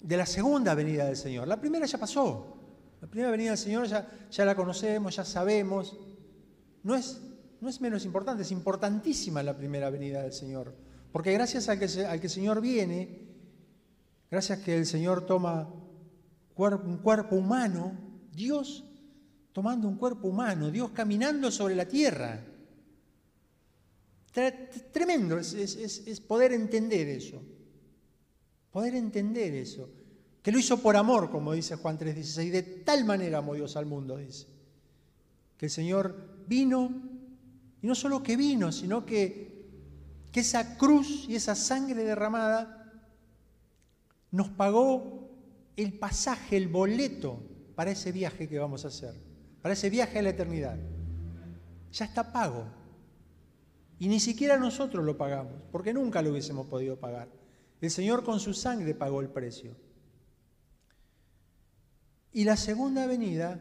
de 0.00 0.16
la 0.16 0.26
segunda 0.26 0.74
venida 0.74 1.04
del 1.04 1.16
Señor. 1.16 1.46
La 1.46 1.60
primera 1.60 1.86
ya 1.86 1.98
pasó. 1.98 2.55
La 3.00 3.08
primera 3.08 3.30
venida 3.30 3.50
del 3.50 3.58
Señor 3.58 3.86
ya, 3.86 4.44
la 4.44 4.54
conocemos, 4.54 5.16
ya 5.16 5.24
sabemos. 5.24 5.96
No 6.82 6.94
es, 6.94 7.20
no 7.60 7.68
es 7.68 7.80
menos 7.80 8.04
importante, 8.04 8.42
es 8.42 8.50
importantísima 8.50 9.42
la 9.42 9.56
primera 9.56 9.90
venida 9.90 10.22
del 10.22 10.32
Señor. 10.32 10.74
Porque 11.12 11.32
gracias 11.32 11.68
al 11.68 11.78
que, 11.78 12.04
al 12.04 12.20
que 12.20 12.26
el 12.26 12.32
Señor 12.32 12.60
viene, 12.60 13.28
gracias 14.30 14.60
que 14.60 14.76
el 14.76 14.86
Señor 14.86 15.26
toma 15.26 15.68
un 16.56 16.98
cuerpo 16.98 17.36
humano, 17.36 17.92
Dios 18.32 18.84
tomando 19.56 19.88
un 19.88 19.96
cuerpo 19.96 20.28
humano, 20.28 20.70
Dios 20.70 20.90
caminando 20.90 21.50
sobre 21.50 21.74
la 21.74 21.88
tierra. 21.88 22.44
Tremendo 24.92 25.38
es, 25.38 26.20
poder 26.28 26.52
entender 26.52 27.08
eso, 27.08 27.42
poder 28.70 28.96
entender 28.96 29.54
eso, 29.54 29.88
que 30.46 30.52
lo 30.52 30.60
hizo 30.60 30.80
por 30.80 30.96
amor, 30.96 31.28
como 31.28 31.54
dice 31.54 31.74
Juan 31.74 31.98
3:16, 31.98 32.52
de 32.52 32.62
tal 32.62 33.04
manera 33.04 33.38
amó 33.38 33.54
Dios 33.54 33.74
al 33.74 33.84
mundo, 33.84 34.16
dice, 34.16 34.46
que 35.56 35.66
el 35.66 35.72
Señor 35.72 36.44
vino, 36.46 36.88
y 37.82 37.86
no 37.88 37.96
solo 37.96 38.22
que 38.22 38.36
vino, 38.36 38.70
sino 38.70 39.04
que, 39.04 39.66
que 40.30 40.38
esa 40.38 40.76
cruz 40.76 41.26
y 41.28 41.34
esa 41.34 41.56
sangre 41.56 42.04
derramada 42.04 42.92
nos 44.30 44.48
pagó 44.50 45.32
el 45.74 45.94
pasaje, 45.94 46.56
el 46.56 46.68
boleto 46.68 47.42
para 47.74 47.90
ese 47.90 48.12
viaje 48.12 48.48
que 48.48 48.60
vamos 48.60 48.84
a 48.84 48.88
hacer 48.88 49.16
para 49.60 49.72
ese 49.72 49.90
viaje 49.90 50.20
a 50.20 50.22
la 50.22 50.30
eternidad. 50.30 50.78
Ya 51.90 52.04
está 52.04 52.32
pago. 52.32 52.66
Y 53.98 54.06
ni 54.06 54.20
siquiera 54.20 54.56
nosotros 54.58 55.04
lo 55.04 55.18
pagamos, 55.18 55.54
porque 55.72 55.92
nunca 55.92 56.22
lo 56.22 56.30
hubiésemos 56.30 56.68
podido 56.68 57.00
pagar. 57.00 57.26
El 57.80 57.90
Señor 57.90 58.22
con 58.22 58.38
su 58.38 58.54
sangre 58.54 58.94
pagó 58.94 59.20
el 59.20 59.28
precio. 59.28 59.85
Y 62.36 62.44
la 62.44 62.58
segunda 62.58 63.06
venida, 63.06 63.58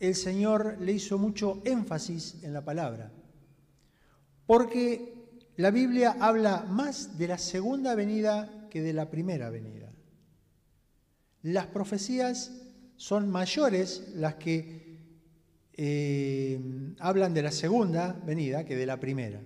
el 0.00 0.14
Señor 0.14 0.78
le 0.80 0.92
hizo 0.92 1.18
mucho 1.18 1.60
énfasis 1.66 2.42
en 2.42 2.54
la 2.54 2.64
palabra, 2.64 3.12
porque 4.46 5.12
la 5.56 5.70
Biblia 5.70 6.16
habla 6.18 6.62
más 6.62 7.18
de 7.18 7.28
la 7.28 7.36
segunda 7.36 7.94
venida 7.94 8.66
que 8.70 8.80
de 8.80 8.94
la 8.94 9.10
primera 9.10 9.50
venida. 9.50 9.92
Las 11.42 11.66
profecías 11.66 12.50
son 12.96 13.28
mayores 13.28 14.14
las 14.14 14.36
que 14.36 14.98
eh, 15.74 16.58
hablan 16.98 17.34
de 17.34 17.42
la 17.42 17.52
segunda 17.52 18.18
venida 18.24 18.64
que 18.64 18.74
de 18.74 18.86
la 18.86 18.98
primera. 18.98 19.42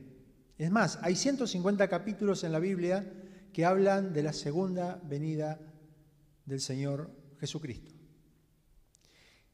Es 0.56 0.70
más, 0.70 1.00
hay 1.02 1.16
150 1.16 1.88
capítulos 1.88 2.44
en 2.44 2.52
la 2.52 2.60
Biblia 2.60 3.12
que 3.52 3.64
hablan 3.64 4.12
de 4.12 4.22
la 4.22 4.32
segunda 4.32 5.02
venida 5.04 5.58
del 6.44 6.60
Señor 6.60 7.10
Jesucristo. 7.38 7.92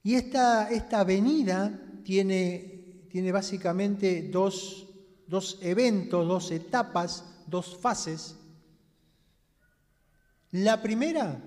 Y 0.03 0.15
esta, 0.15 0.71
esta 0.71 1.05
venida 1.05 1.81
tiene, 2.05 3.07
tiene 3.09 3.31
básicamente 3.31 4.29
dos, 4.31 4.89
dos 5.27 5.59
eventos, 5.62 6.27
dos 6.27 6.51
etapas, 6.51 7.25
dos 7.47 7.77
fases. 7.77 8.37
La 10.51 10.83
primera 10.83 11.41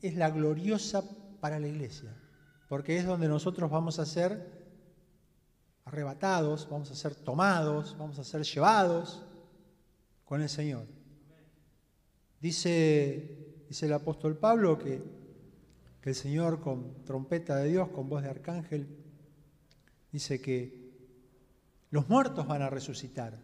es 0.00 0.14
la 0.16 0.30
gloriosa 0.30 1.02
para 1.40 1.60
la 1.60 1.68
iglesia, 1.68 2.16
porque 2.68 2.96
es 2.96 3.04
donde 3.04 3.28
nosotros 3.28 3.70
vamos 3.70 3.98
a 3.98 4.06
ser 4.06 4.60
arrebatados, 5.84 6.68
vamos 6.70 6.90
a 6.90 6.94
ser 6.94 7.14
tomados, 7.14 7.96
vamos 7.98 8.18
a 8.18 8.24
ser 8.24 8.42
llevados 8.42 9.22
con 10.24 10.40
el 10.40 10.48
Señor. 10.48 10.86
Dice, 12.40 13.64
dice 13.68 13.86
el 13.86 13.92
apóstol 13.92 14.38
Pablo 14.38 14.78
que, 14.78 15.19
que 16.00 16.10
el 16.10 16.16
Señor 16.16 16.60
con 16.60 17.04
trompeta 17.04 17.56
de 17.56 17.68
Dios, 17.68 17.88
con 17.90 18.08
voz 18.08 18.22
de 18.22 18.30
arcángel, 18.30 18.88
dice 20.12 20.40
que 20.40 20.80
los 21.90 22.08
muertos 22.08 22.46
van 22.46 22.62
a 22.62 22.70
resucitar 22.70 23.38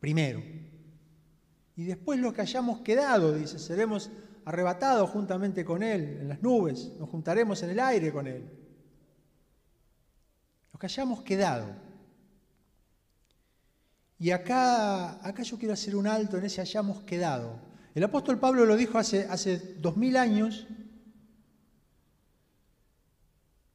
primero. 0.00 0.42
Y 1.76 1.84
después 1.84 2.20
los 2.20 2.34
que 2.34 2.42
hayamos 2.42 2.80
quedado, 2.80 3.34
dice, 3.34 3.58
seremos 3.58 4.10
arrebatados 4.44 5.10
juntamente 5.10 5.64
con 5.64 5.82
Él 5.82 6.18
en 6.20 6.28
las 6.28 6.42
nubes, 6.42 6.92
nos 6.98 7.08
juntaremos 7.08 7.62
en 7.62 7.70
el 7.70 7.80
aire 7.80 8.12
con 8.12 8.26
Él. 8.26 8.48
Los 10.72 10.80
que 10.80 10.86
hayamos 10.86 11.22
quedado. 11.22 11.66
Y 14.18 14.30
acá, 14.30 15.26
acá 15.26 15.42
yo 15.42 15.58
quiero 15.58 15.74
hacer 15.74 15.96
un 15.96 16.06
alto 16.06 16.38
en 16.38 16.44
ese 16.44 16.60
hayamos 16.60 17.02
quedado. 17.02 17.58
El 17.94 18.04
apóstol 18.04 18.38
Pablo 18.38 18.64
lo 18.64 18.76
dijo 18.76 18.98
hace, 18.98 19.26
hace 19.28 19.76
dos 19.78 19.96
mil 19.96 20.16
años, 20.16 20.66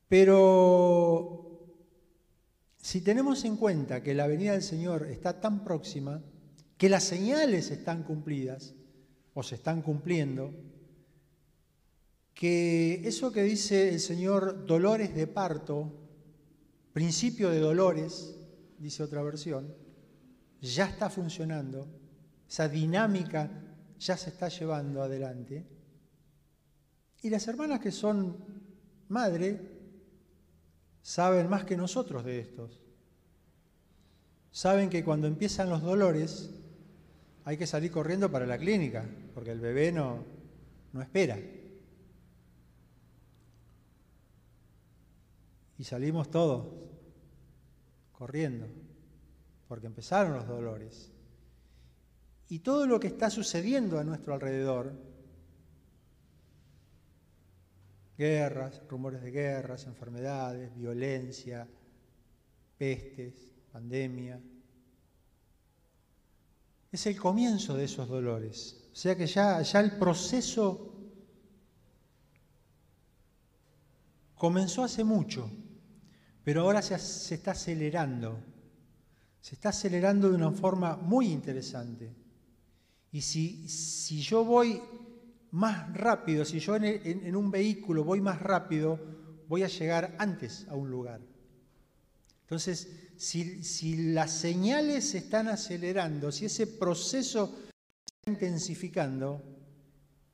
pero 0.10 1.40
si 2.78 3.02
tenemos 3.02 3.46
en 3.46 3.56
cuenta 3.56 4.02
que 4.02 4.16
la 4.16 4.26
venida 4.26 4.54
del 4.54 4.64
Señor 4.64 5.06
está 5.06 5.40
tan 5.40 5.64
próxima, 5.64 6.22
que 6.78 6.90
las 6.90 7.04
señales 7.04 7.70
están 7.70 8.04
cumplidas, 8.04 8.74
o 9.36 9.44
se 9.44 9.56
están 9.56 9.84
cumpliendo, 9.84 10.52
que 12.34 13.08
eso 13.08 13.32
que 13.32 13.44
dice 13.44 13.90
el 13.90 14.00
Señor, 14.00 14.66
dolores 14.66 15.14
de 15.14 15.28
parto, 15.28 15.94
principio 16.92 17.50
de 17.52 17.60
dolores, 17.60 18.36
dice 18.80 19.04
otra 19.04 19.22
versión, 19.22 19.76
ya 20.60 20.88
está 20.88 21.10
funcionando, 21.12 21.88
esa 22.50 22.68
dinámica 22.68 23.52
ya 24.00 24.18
se 24.18 24.32
está 24.32 24.50
llevando 24.50 25.04
adelante. 25.04 25.68
Y 27.22 27.30
las 27.30 27.48
hermanas 27.48 27.80
que 27.80 27.92
son 27.92 28.38
madre 29.10 29.79
saben 31.02 31.50
más 31.50 31.64
que 31.64 31.78
nosotros 31.78 32.24
de 32.26 32.40
estos. 32.40 32.80
Saben 34.52 34.90
que 34.90 35.04
cuando 35.04 35.28
empiezan 35.28 35.70
los 35.70 35.82
dolores 35.82 36.50
hay 37.46 37.58
que 37.58 37.68
salir 37.68 37.92
corriendo 37.92 38.32
para 38.32 38.46
la 38.46 38.58
clínica, 38.58 39.08
porque 39.34 39.52
el 39.52 39.60
bebé 39.60 39.92
no, 39.92 40.24
no 40.94 41.02
espera. 41.02 41.40
Y 45.78 45.84
salimos 45.84 46.30
todos 46.30 46.68
corriendo, 48.12 48.68
porque 49.68 49.88
empezaron 49.88 50.34
los 50.34 50.48
dolores. 50.48 51.10
Y 52.50 52.60
todo 52.60 52.86
lo 52.86 53.00
que 53.00 53.08
está 53.08 53.30
sucediendo 53.30 53.98
a 53.98 54.04
nuestro 54.04 54.34
alrededor, 54.34 54.92
guerras, 58.20 58.82
rumores 58.90 59.22
de 59.22 59.32
guerras, 59.32 59.88
enfermedades, 59.88 60.76
violencia, 60.76 61.66
pestes, 62.78 63.54
pandemia, 63.72 64.38
es 66.92 67.06
el 67.06 67.18
comienzo 67.18 67.78
de 67.78 67.86
esos 67.86 68.10
dolores. 68.10 68.90
O 68.92 68.96
sea 68.96 69.16
que 69.16 69.26
ya, 69.26 69.62
ya 69.62 69.80
el 69.80 69.98
proceso 69.98 70.96
comenzó 74.36 74.84
hace 74.84 75.06
mucho, 75.06 75.50
pero 76.44 76.64
ahora 76.64 76.82
se, 76.82 77.00
se 77.00 77.36
está 77.36 77.52
acelerando. 77.52 78.38
Se 79.40 79.56
está 79.56 79.70
acelerando 79.70 80.28
de 80.28 80.36
una 80.36 80.52
forma 80.52 80.98
muy 80.98 81.32
interesante. 81.32 82.14
Y 83.14 83.22
si, 83.22 83.70
si 83.70 84.22
yo 84.22 84.44
voy 84.44 84.82
más 85.52 85.94
rápido, 85.94 86.46
si 86.46 86.60
yo 86.60 86.76
en, 86.76 87.36
un 87.36 87.52
vehículo 87.52 88.04
voy 88.04 88.22
más 88.22 88.42
rápido, 88.42 89.00
voy 89.48 89.64
a 89.64 89.68
llegar 89.68 90.16
antes 90.20 90.68
a 90.70 90.76
un 90.76 90.90
lugar. 90.90 91.22
Entonces, 92.42 93.12
si, 93.16 93.64
si, 93.64 94.12
las 94.14 94.32
señales 94.32 95.10
se 95.10 95.20
están 95.20 95.48
acelerando, 95.48 96.32
si 96.32 96.46
ese 96.46 96.68
proceso 96.68 97.48
se 97.48 98.16
está 98.16 98.32
intensificando, 98.32 99.42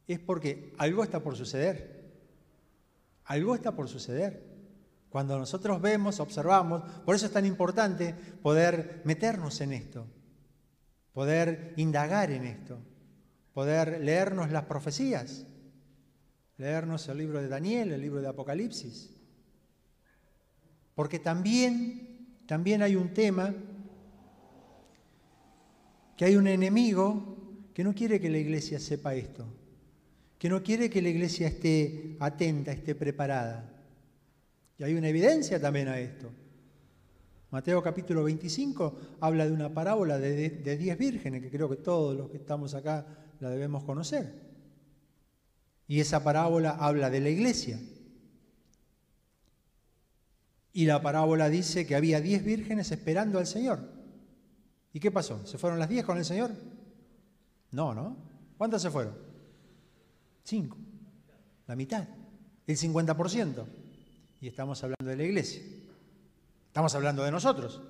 es 0.08 0.20
porque 0.20 0.74
algo 0.78 1.04
está 1.04 1.22
por 1.22 1.36
suceder. 1.36 1.96
Algo 3.26 3.56
está 3.56 3.76
por 3.76 3.90
suceder. 3.90 4.56
Cuando 5.10 5.40
nosotros 5.40 5.82
vemos, 5.82 6.20
observamos, 6.20 6.84
por 7.06 7.16
eso 7.16 7.26
es 7.26 7.32
tan 7.32 7.46
importante 7.46 8.14
poder 8.14 9.02
meternos 9.06 9.62
en 9.62 9.72
esto, 9.72 10.06
poder 11.14 11.74
indagar 11.78 12.32
en 12.32 12.46
esto, 12.46 12.80
poder 13.56 14.02
leernos 14.02 14.52
las 14.52 14.66
profecías, 14.66 15.46
leernos 16.58 17.08
el 17.08 17.18
libro 17.18 17.42
de 17.42 17.48
Daniel, 17.48 17.94
el 17.94 18.02
libro 18.02 18.20
de 18.20 18.28
Apocalipsis. 18.28 19.12
Porque 20.94 21.20
también, 21.20 22.42
también 22.48 22.82
hay 22.82 22.98
un 22.98 23.14
tema, 23.14 23.56
que 26.18 26.26
hay 26.26 26.36
un 26.36 26.48
enemigo 26.48 27.38
que 27.74 27.86
no 27.86 27.96
quiere 27.96 28.20
que 28.20 28.30
la 28.30 28.40
iglesia 28.40 28.78
sepa 28.78 29.16
esto, 29.16 29.46
que 30.38 30.50
no 30.50 30.62
quiere 30.62 30.90
que 30.90 31.02
la 31.02 31.08
iglesia 31.08 31.48
esté 31.48 32.18
atenta, 32.20 32.74
esté 32.74 32.94
preparada. 32.94 33.72
Y 34.78 34.84
hay 34.84 34.96
una 34.96 35.08
evidencia 35.08 35.62
también 35.62 35.88
a 35.88 35.98
esto. 35.98 36.30
Mateo 37.52 37.82
capítulo 37.82 38.26
25 38.26 39.00
habla 39.22 39.46
de 39.46 39.54
una 39.54 39.74
parábola 39.74 40.20
de, 40.20 40.50
diez 40.50 40.98
vírgenes, 40.98 41.42
que 41.42 41.50
creo 41.50 41.70
que 41.70 41.78
todos 41.78 42.18
los 42.18 42.30
que 42.30 42.36
estamos 42.36 42.74
acá 42.74 43.22
la 43.40 43.50
debemos 43.50 43.84
conocer. 43.84 44.46
Y 45.88 46.00
esa 46.00 46.24
parábola 46.24 46.72
habla 46.72 47.10
de 47.10 47.22
la 47.22 47.30
iglesia. 47.30 47.80
Y 50.74 50.86
la 50.86 51.02
parábola 51.02 51.50
dice 51.50 51.86
que 51.86 51.96
había 51.96 52.22
diez 52.22 52.44
vírgenes 52.44 52.92
esperando 52.92 53.40
al 53.40 53.48
Señor. 53.48 53.80
¿Y 54.94 55.00
qué 55.00 55.12
pasó? 55.12 55.46
¿Se 55.46 55.58
fueron 55.58 55.80
las 55.80 55.90
diez 55.90 56.06
con 56.06 56.18
el 56.18 56.26
Señor? 56.26 56.52
No, 57.72 57.94
¿no? 57.94 58.18
¿Cuántas 58.58 58.82
se 58.82 58.90
fueron? 58.90 59.16
Cinco. 60.44 60.78
La 61.68 61.76
mitad. 61.76 62.08
El 62.68 62.78
50% 62.78 63.66
y 64.46 64.48
estamos 64.48 64.84
hablando 64.84 65.10
de 65.10 65.18
la 65.18 65.24
iglesia. 65.24 65.62
Estamos 66.68 66.94
hablando 66.94 67.24
de 67.24 67.32
nosotros. 67.32 67.82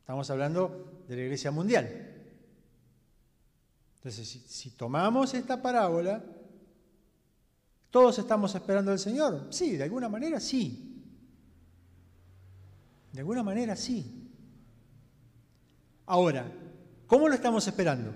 Estamos 0.00 0.30
hablando 0.30 1.04
de 1.06 1.16
la 1.16 1.22
iglesia 1.24 1.50
mundial. 1.50 2.13
Entonces, 4.04 4.42
si, 4.46 4.70
tomamos 4.70 5.32
esta 5.32 5.62
parábola, 5.62 6.22
¿todos 7.90 8.18
estamos 8.18 8.54
esperando 8.54 8.92
al 8.92 8.98
Señor? 8.98 9.46
Sí, 9.48 9.78
de 9.78 9.84
alguna 9.84 10.10
manera 10.10 10.40
sí. 10.40 11.02
De 13.12 13.20
alguna 13.20 13.42
manera 13.42 13.74
sí. 13.74 14.30
Ahora, 16.04 16.52
¿cómo 17.06 17.28
lo 17.28 17.34
estamos 17.34 17.66
esperando? 17.66 18.12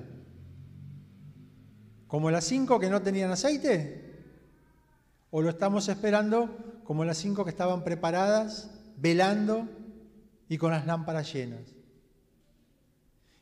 ¿Como 2.07 2.31
las 2.31 2.45
cinco 2.45 2.79
que 2.79 2.91
no 2.91 3.01
tenían 3.01 3.31
aceite? 3.31 4.27
¿O 5.31 5.41
lo 5.41 5.49
estamos 5.49 5.89
esperando 5.89 6.83
como 6.85 7.07
las 7.07 7.17
cinco 7.17 7.45
que 7.45 7.51
estaban 7.51 7.83
preparadas, 7.83 8.71
velando 8.99 9.67
y 10.51 10.59
con 10.59 10.71
las 10.71 10.87
lámparas 10.87 11.33
llenas. 11.33 11.78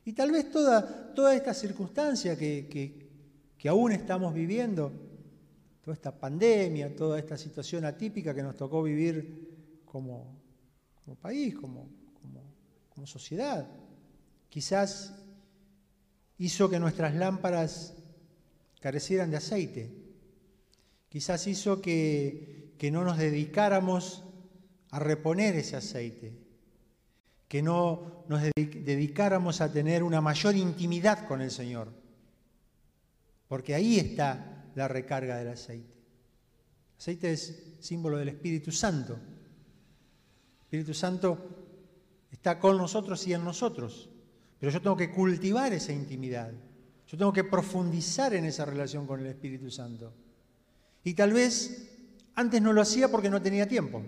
Y 0.07 0.15
tal 0.15 0.33
vez 0.33 0.51
toda, 0.51 1.13
toda 1.13 1.35
esta 1.35 1.53
circunstancia 1.53 2.39
que, 2.39 3.05
aún 3.69 3.93
estamos 3.93 4.33
viviendo, 4.33 4.91
toda 5.83 5.95
esta 5.95 6.17
pandemia, 6.17 6.97
toda 6.97 7.19
esta 7.19 7.37
situación 7.37 7.85
atípica 7.85 8.33
que 8.33 8.43
nos 8.43 8.57
tocó 8.57 8.83
vivir 8.83 9.83
como, 9.85 10.41
país, 11.21 11.55
como, 11.57 11.91
como 12.89 13.07
sociedad, 13.07 13.69
quizás 14.49 15.13
hizo 16.39 16.71
que 16.71 16.79
nuestras 16.79 17.15
lámparas 17.15 17.93
carecieran 18.81 19.31
de 19.31 19.37
aceite, 19.37 19.91
quizás 21.11 21.47
hizo 21.47 21.83
que 21.83 22.57
que 22.79 22.91
no 22.91 23.05
nos 23.05 23.19
dedicáramos 23.19 24.23
a 24.91 24.99
reponer 24.99 25.57
ese 25.57 25.77
aceite, 25.77 26.33
que 27.49 27.63
no 27.63 28.25
nos 28.29 28.43
dedicáramos 28.43 29.61
a 29.61 29.71
tener 29.71 30.03
una 30.03 30.21
mayor 30.21 30.57
intimidad 30.57 31.27
con 31.27 31.41
el 31.41 31.51
Señor, 31.51 31.93
porque 33.49 33.75
ahí 33.75 33.99
está 33.99 34.65
la 34.75 34.89
recarga 34.89 35.37
del 35.37 35.49
aceite. 35.49 35.93
El 35.93 36.99
aceite 36.99 37.33
es 37.33 37.77
símbolo 37.81 38.19
del 38.19 38.31
Espíritu 38.31 38.73
Santo. 38.73 39.15
El 39.15 40.63
Espíritu 40.63 40.95
Santo 40.95 41.39
está 42.31 42.59
con 42.59 42.77
nosotros 42.77 43.25
y 43.29 43.35
en 43.35 43.45
nosotros, 43.45 44.11
pero 44.59 44.73
yo 44.73 44.83
tengo 44.83 44.97
que 44.97 45.13
cultivar 45.13 45.73
esa 45.73 45.93
intimidad, 45.93 46.53
yo 47.07 47.17
tengo 47.17 47.33
que 47.33 47.45
profundizar 47.45 48.35
en 48.35 48.45
esa 48.45 48.65
relación 48.65 49.07
con 49.07 49.21
el 49.21 49.27
Espíritu 49.27 49.71
Santo. 49.71 50.13
Y 51.05 51.15
tal 51.15 51.33
vez 51.33 51.93
antes 52.35 52.61
no 52.61 52.73
lo 52.73 52.83
hacía 52.83 53.09
porque 53.09 53.31
no 53.31 53.41
tenía 53.41 53.69
tiempo. 53.69 54.03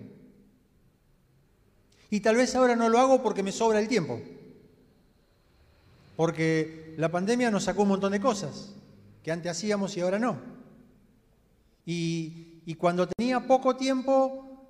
Y 2.09 2.21
tal 2.21 2.35
vez 2.35 2.55
ahora 2.55 2.75
no 2.75 2.89
lo 2.89 2.99
hago 2.99 3.21
porque 3.21 3.43
me 3.43 3.51
sobra 3.51 3.79
el 3.79 3.87
tiempo. 3.87 4.19
Porque 6.15 6.93
la 6.97 7.09
pandemia 7.09 7.51
nos 7.51 7.63
sacó 7.63 7.83
un 7.83 7.89
montón 7.89 8.11
de 8.11 8.19
cosas 8.19 8.73
que 9.23 9.31
antes 9.31 9.51
hacíamos 9.51 9.95
y 9.95 10.01
ahora 10.01 10.19
no. 10.19 10.37
Y, 11.85 12.75
cuando 12.77 13.07
tenía 13.07 13.47
poco 13.47 13.75
tiempo, 13.75 14.67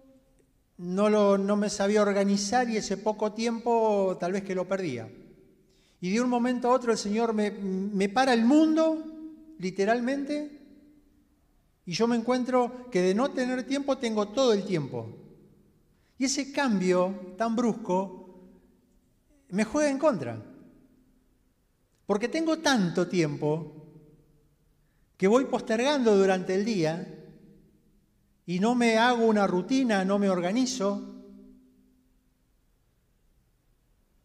no, 0.78 1.10
lo, 1.10 1.38
no 1.38 1.58
me 1.58 1.70
sabía 1.70 2.02
organizar 2.02 2.70
y 2.70 2.78
ese 2.78 2.96
poco 2.98 3.34
tiempo 3.34 4.16
tal 4.20 4.32
vez 4.32 4.44
que 4.44 4.56
lo 4.56 4.68
perdía. 4.68 5.10
Y 6.00 6.12
de 6.12 6.22
un 6.22 6.30
momento 6.30 6.70
a 6.70 6.74
otro 6.74 6.94
el 6.94 6.98
Señor 6.98 7.34
me, 7.34 7.52
me 7.52 8.08
para 8.08 8.34
el 8.34 8.46
mundo, 8.46 9.04
literalmente, 9.58 10.60
y 11.86 11.94
yo 11.94 12.08
me 12.08 12.16
encuentro 12.16 12.90
que 12.92 13.02
de 13.02 13.16
no 13.16 13.32
tener 13.32 13.64
tiempo 13.64 13.98
tengo 13.98 14.28
todo 14.28 14.54
el 14.54 14.64
tiempo. 14.64 15.10
Y 16.20 16.26
ese 16.26 16.52
cambio 16.52 17.34
tan 17.38 17.56
brusco 17.56 18.20
me 19.50 19.64
juega 19.64 19.90
en 19.90 19.98
contra. 19.98 20.46
Porque 22.06 22.28
tengo 22.28 22.60
tanto 22.60 23.08
tiempo 23.08 23.88
que 25.16 25.28
voy 25.28 25.46
postergando 25.46 26.18
durante 26.18 26.56
el 26.56 26.66
día 26.66 27.26
y 28.46 28.60
no 28.60 28.76
me 28.76 28.98
hago 28.98 29.26
una 29.26 29.48
rutina, 29.48 30.04
no 30.04 30.20
me 30.20 30.30
organizo 30.30 31.24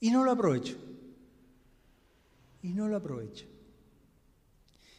y 0.00 0.10
no 0.10 0.24
lo 0.24 0.32
aprovecho. 0.32 0.76
Y 2.62 2.70
no 2.70 2.88
lo 2.88 2.96
aprovecho. 2.96 3.46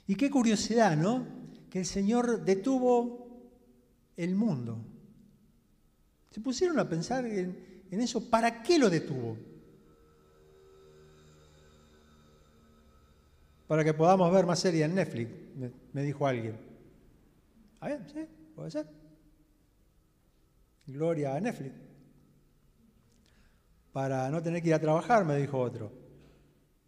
Y 0.08 0.16
qué 0.16 0.30
curiosidad, 0.30 0.96
¿no? 0.96 1.28
Que 1.70 1.80
el 1.80 1.86
Señor 1.86 2.46
detuvo 2.46 3.50
el 4.16 4.36
mundo. 4.36 4.95
¿Se 6.36 6.42
pusieron 6.42 6.78
a 6.80 6.90
pensar 6.90 7.26
en, 7.26 7.56
eso? 7.92 8.30
¿Para 8.30 8.62
qué 8.62 8.78
lo 8.78 8.90
detuvo? 8.90 9.38
Para 13.66 13.86
que 13.86 13.94
podamos 13.94 14.30
ver 14.34 14.46
más 14.46 14.60
series 14.60 14.84
en 14.84 14.96
Netflix, 14.96 15.32
me, 15.94 16.04
dijo 16.04 16.28
alguien. 16.28 16.58
A 17.80 17.88
ver, 17.88 18.02
¿sí? 18.12 18.28
¿Puede 18.54 18.70
ser? 18.70 18.86
Gloria 20.88 21.38
a 21.38 21.40
Netflix. 21.40 21.74
Para 23.94 24.30
no 24.30 24.44
tener 24.44 24.62
que 24.62 24.68
ir 24.68 24.74
a 24.74 24.82
trabajar, 24.82 25.24
me 25.24 25.38
dijo 25.38 25.58
otro. 25.58 25.90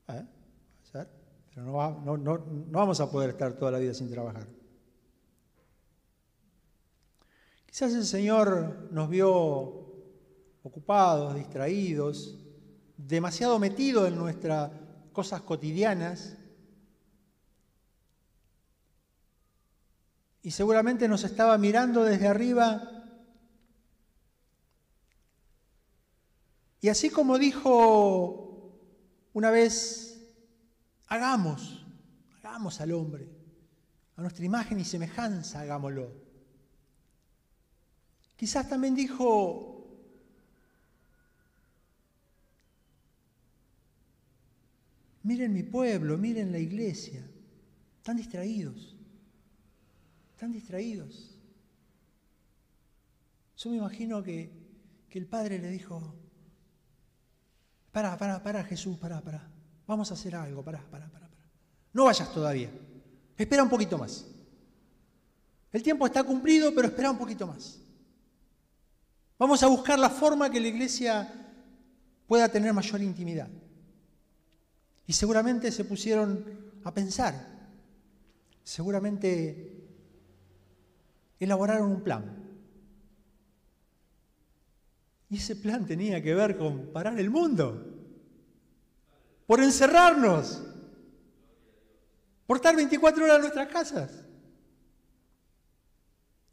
¿Eh? 0.10 0.26
Pero 0.92 1.68
no, 1.68 2.02
no, 2.02 2.18
no, 2.18 2.38
no 2.38 2.80
vamos 2.80 3.00
a 3.00 3.10
poder 3.10 3.30
estar 3.30 3.54
toda 3.54 3.72
la 3.72 3.80
vida 3.80 3.94
sin 3.94 4.12
trabajar. 4.12 4.57
Quizás 7.78 7.94
el 7.94 8.08
Señor 8.08 8.90
nos 8.90 9.08
vio 9.08 9.30
ocupados, 10.64 11.36
distraídos, 11.36 12.36
demasiado 12.98 13.60
metidos 13.60 14.08
en 14.08 14.16
nuestras 14.16 14.72
cosas 15.14 15.44
cotidianas. 15.44 16.36
Y 20.42 20.50
seguramente 20.50 21.08
nos 21.08 21.24
estaba 21.24 21.56
mirando 21.60 22.04
desde 22.04 22.28
arriba 22.28 22.82
Y 26.82 26.90
así 26.90 27.12
como 27.12 27.38
dijo 27.38 28.76
una 29.34 29.52
vez, 29.52 30.20
hagamos, 31.06 31.86
hagamos 32.40 32.82
al 32.82 32.94
hombre, 32.94 33.30
a 34.16 34.22
nuestra 34.22 34.46
imagen 34.46 34.80
y 34.80 34.84
semejanza, 34.84 35.60
hagámoslo. 35.60 36.27
Quizás 38.38 38.70
también 38.70 38.96
dijo, 38.96 39.86
miren 45.24 45.52
mi 45.52 45.64
pueblo, 45.64 46.18
miren 46.18 46.54
la 46.54 46.60
iglesia, 46.60 47.28
están 47.98 48.16
distraídos, 48.16 48.96
están 50.32 50.54
distraídos. 50.54 51.38
Yo 53.58 53.72
me 53.72 53.78
imagino 53.78 54.24
que, 54.24 54.52
que 55.10 55.20
el 55.20 55.26
padre 55.26 55.60
le 55.60 55.70
dijo, 55.72 56.14
Pará, 57.98 58.16
pará, 58.16 58.44
pará, 58.44 58.64
Jesús, 58.64 58.96
pará, 59.00 59.20
pará. 59.22 59.42
Vamos 59.88 60.12
a 60.12 60.14
hacer 60.14 60.36
algo, 60.36 60.64
pará, 60.64 60.86
pará, 60.92 61.10
pará. 61.10 61.28
pará. 61.28 61.44
No 61.94 62.06
vayas 62.06 62.32
todavía. 62.32 62.70
Espera 63.36 63.64
un 63.64 63.70
poquito 63.70 63.98
más. 63.98 64.24
El 65.74 65.82
tiempo 65.82 66.06
está 66.06 66.24
cumplido, 66.24 66.76
pero 66.76 66.90
espera 66.90 67.10
un 67.10 67.18
poquito 67.18 67.48
más. 67.48 67.82
Vamos 69.40 69.62
a 69.62 69.68
buscar 69.68 70.00
la 70.00 70.10
forma 70.10 70.50
que 70.50 70.60
la 70.60 70.68
iglesia 70.68 71.32
pueda 72.26 72.50
tener 72.50 72.74
mayor 72.74 73.02
intimidad. 73.02 73.50
Y 75.06 75.14
seguramente 75.14 75.72
se 75.72 75.86
pusieron 75.86 76.44
a 76.84 76.94
pensar. 76.94 77.34
Seguramente 78.64 79.78
elaboraron 81.40 81.92
un 81.92 82.02
plan. 82.02 82.48
Y 85.30 85.38
ese 85.38 85.56
plan 85.56 85.86
tenía 85.86 86.22
que 86.22 86.34
ver 86.34 86.58
con 86.58 86.88
parar 86.94 87.20
el 87.20 87.30
mundo, 87.30 87.86
por 89.46 89.62
encerrarnos, 89.62 90.64
por 92.46 92.58
estar 92.58 92.76
24 92.76 93.24
horas 93.24 93.36
en 93.36 93.42
nuestras 93.42 93.68
casas. 93.68 94.12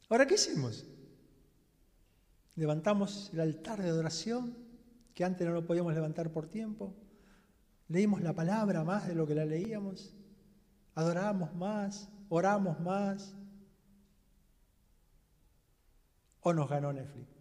Ahora, 0.08 0.26
¿qué 0.26 0.34
hicimos? 0.34 0.84
Levantamos 2.56 3.30
el 3.32 3.40
altar 3.40 3.82
de 3.82 3.88
adoración, 3.88 4.56
que 5.14 5.24
antes 5.24 5.46
no 5.46 5.54
lo 5.54 5.66
podíamos 5.66 5.94
levantar 5.94 6.30
por 6.30 6.46
tiempo. 6.46 6.94
Leímos 7.88 8.22
la 8.22 8.32
palabra 8.32 8.84
más 8.84 9.08
de 9.08 9.14
lo 9.14 9.26
que 9.26 9.34
la 9.34 9.44
leíamos. 9.44 10.14
Adoramos 10.94 11.54
más, 11.54 12.08
oramos 12.28 12.80
más. 12.80 13.34
¿O 16.40 16.52
nos 16.52 16.68
ganó 16.68 16.92
Netflix? 16.92 17.34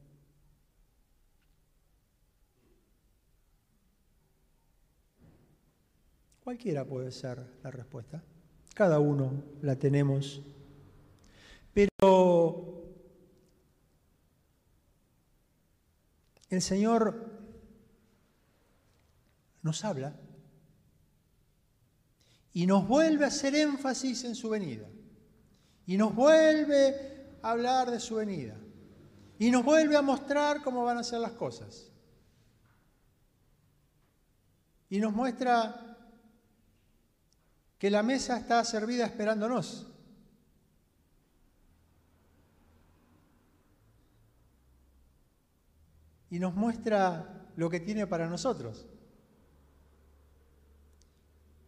Cualquiera 6.43 6.86
puede 6.86 7.12
ser 7.12 7.41
la 7.63 7.71
respuesta. 7.71 8.21
Cada 8.73 8.99
uno 8.99 9.43
la 9.62 9.78
tenemos. 9.78 10.41
Pero 11.73 12.73
el 16.54 16.62
Señor 16.62 17.32
nos 19.62 19.84
habla 19.84 20.16
y 22.54 22.68
nos 22.68 22.88
vuelve 22.88 23.26
a 23.26 23.30
hacer 23.30 23.56
énfasis 23.56 24.24
en 24.26 24.36
su 24.36 24.50
venida. 24.50 24.88
Y 25.86 25.98
nos 25.98 26.13
vuelve 26.13 27.38
a 27.42 27.52
hablar 27.52 27.89
de 27.89 28.00
su 28.00 28.16
venida. 28.16 28.56
Y 29.39 29.50
nos 29.50 29.66
vuelve 29.66 29.98
a 29.98 30.02
mostrar 30.02 30.62
cómo 30.62 30.84
van 30.84 31.00
a 31.00 31.04
ser 31.04 31.20
las 31.20 31.32
cosas. 31.32 31.92
Y 34.89 35.00
nos 35.00 35.12
muestra 35.12 35.98
que 37.80 37.89
la 37.89 38.04
mesa 38.04 38.38
está 38.38 38.63
servida 38.63 39.06
esperándonos. 39.06 39.92
Y 46.34 46.39
nos 46.39 46.56
muestra 46.56 47.48
lo 47.58 47.69
que 47.69 47.80
tiene 47.80 48.08
para 48.08 48.28
nosotros. 48.28 48.88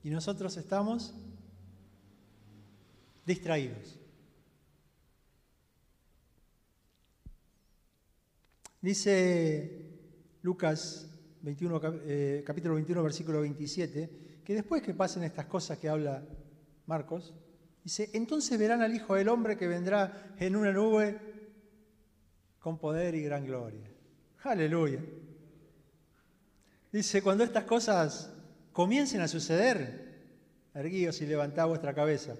Y 0.01 0.09
nosotros 0.09 0.57
estamos 0.57 1.13
distraídos. 3.27 3.99
Dice 8.81 9.99
Lucas 10.41 11.11
21, 11.43 11.81
eh, 12.03 12.43
capítulo 12.43 12.73
21, 12.73 13.03
versículo 13.03 13.41
27, 13.41 14.41
que 14.43 14.55
después 14.55 14.81
que 14.81 14.95
pasen 14.95 15.21
estas 15.21 15.45
cosas 15.45 15.77
que 15.77 15.89
habla 15.89 16.27
Marcos, 16.87 17.35
dice, 17.83 18.09
entonces 18.13 18.57
verán 18.57 18.81
al 18.81 18.95
Hijo 18.95 19.13
del 19.13 19.29
Hombre 19.29 19.57
que 19.57 19.67
vendrá 19.67 20.33
en 20.39 20.55
una 20.55 20.71
nube 20.71 21.21
con 22.57 22.79
poder 22.79 23.13
y 23.13 23.21
gran 23.21 23.45
gloria. 23.45 23.94
Aleluya. 24.45 24.99
Dice, 26.91 27.21
cuando 27.21 27.43
estas 27.43 27.65
cosas 27.65 28.29
comiencen 28.71 29.21
a 29.21 29.27
suceder, 29.27 30.23
erguíos 30.73 31.21
y 31.21 31.25
levantad 31.25 31.67
vuestra 31.67 31.93
cabeza, 31.93 32.35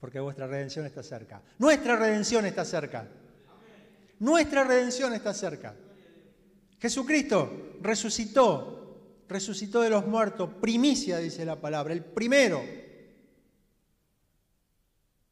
porque 0.00 0.20
vuestra 0.20 0.46
redención 0.46 0.86
está 0.86 1.02
cerca. 1.02 1.42
Nuestra 1.58 1.96
redención 1.96 2.46
está 2.46 2.64
cerca. 2.64 3.08
Nuestra 4.20 4.64
redención 4.64 5.12
está 5.12 5.34
cerca. 5.34 5.74
Jesucristo 6.78 7.76
resucitó 7.80 8.78
resucitó 9.28 9.82
de 9.82 9.90
los 9.90 10.06
muertos, 10.06 10.50
primicia, 10.60 11.18
dice 11.18 11.44
la 11.44 11.56
palabra, 11.56 11.92
el 11.92 12.02
primero. 12.02 12.62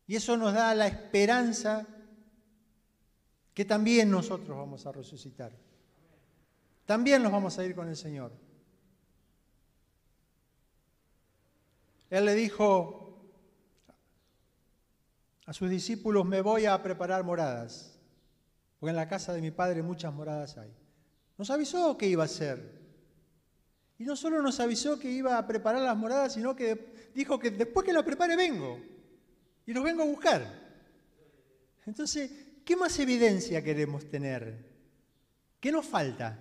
Y 0.06 0.14
eso 0.14 0.37
nos 0.37 0.52
da 0.52 0.74
la 0.74 0.87
esperanza 0.87 1.87
que 3.57 3.64
también 3.64 4.11
nosotros 4.11 4.55
vamos 4.55 4.85
a 4.85 4.92
resucitar. 4.92 5.51
también 6.85 7.23
nos 7.23 7.33
vamos 7.33 7.59
a 7.59 7.64
ir 7.64 7.75
con 7.75 7.88
el 7.88 7.97
Señor. 7.97 8.31
Él 12.11 12.27
le 12.27 12.35
dijo 12.35 13.19
a 15.47 15.55
sus 15.55 15.71
discípulos, 15.71 16.27
me 16.27 16.42
voy 16.42 16.66
a 16.66 16.83
preparar 16.83 17.25
moradas, 17.25 17.99
porque 18.79 18.90
en 18.90 18.97
la 18.97 19.09
casa 19.09 19.33
de 19.33 19.40
mi 19.40 19.51
padre 19.51 19.83
muchas 19.83 20.12
moradas 20.12 20.59
hay. 20.59 20.77
Nos 21.38 21.49
avisó 21.49 21.97
que 21.97 22.09
iba 22.09 22.25
a 22.25 22.27
hacer. 22.27 22.79
Y 23.97 24.05
no 24.05 24.16
solo 24.16 24.42
nos 24.42 24.61
avisó 24.61 24.99
que 24.99 25.11
iba 25.11 25.38
a 25.38 25.47
preparar 25.47 25.81
las 25.81 25.97
moradas, 25.97 26.35
sino 26.35 26.55
que 26.55 27.11
dijo 27.14 27.38
que 27.38 27.51
después 27.53 27.87
que 27.87 27.95
la 27.95 28.05
prepare 28.05 28.37
vengo. 28.37 28.79
Y 29.64 29.73
los 29.73 29.83
vengo 29.83 30.03
a 30.03 30.07
buscar. 30.07 30.45
Entonces, 31.87 32.45
¿qué 32.66 32.74
más 32.74 32.98
evidencia 32.98 33.62
queremos 33.62 34.11
tener? 34.11 34.66
¿Qué 35.61 35.70
nos 35.70 35.87
falta? 35.87 36.37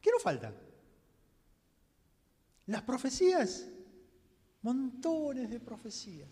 ¿Qué 0.00 0.10
nos 0.12 0.22
falta? 0.22 0.54
Las 2.66 2.82
profecías, 2.82 3.66
montones 4.62 5.50
de 5.50 5.58
profecías, 5.58 6.28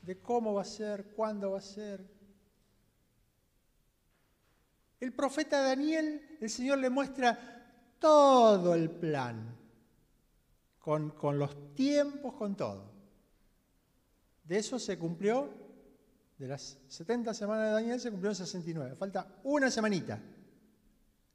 de 0.00 0.18
cómo 0.18 0.54
va 0.54 0.62
a 0.62 0.64
ser, 0.64 1.12
cuándo 1.14 1.50
va 1.50 1.58
a 1.58 1.62
ser. 1.62 2.02
El 4.98 5.12
profeta 5.12 5.60
Daniel, 5.60 6.38
el 6.40 6.48
Señor 6.48 6.78
le 6.78 6.88
muestra 6.88 7.38
todo 7.98 8.74
el 8.74 8.90
plan, 8.90 9.56
con, 10.78 11.10
con 11.10 11.38
los 11.38 11.74
tiempos, 11.74 12.32
con 12.32 12.56
todo. 12.56 12.90
De 14.44 14.56
eso 14.56 14.78
se 14.78 14.98
cumplió, 14.98 15.69
de 16.40 16.48
las 16.48 16.78
70 16.88 17.32
semanas 17.34 17.66
de 17.66 17.72
Daniel 17.72 18.00
se 18.00 18.10
cumplió 18.10 18.30
en 18.30 18.34
69. 18.34 18.96
Falta 18.96 19.40
una 19.44 19.70
semanita, 19.70 20.20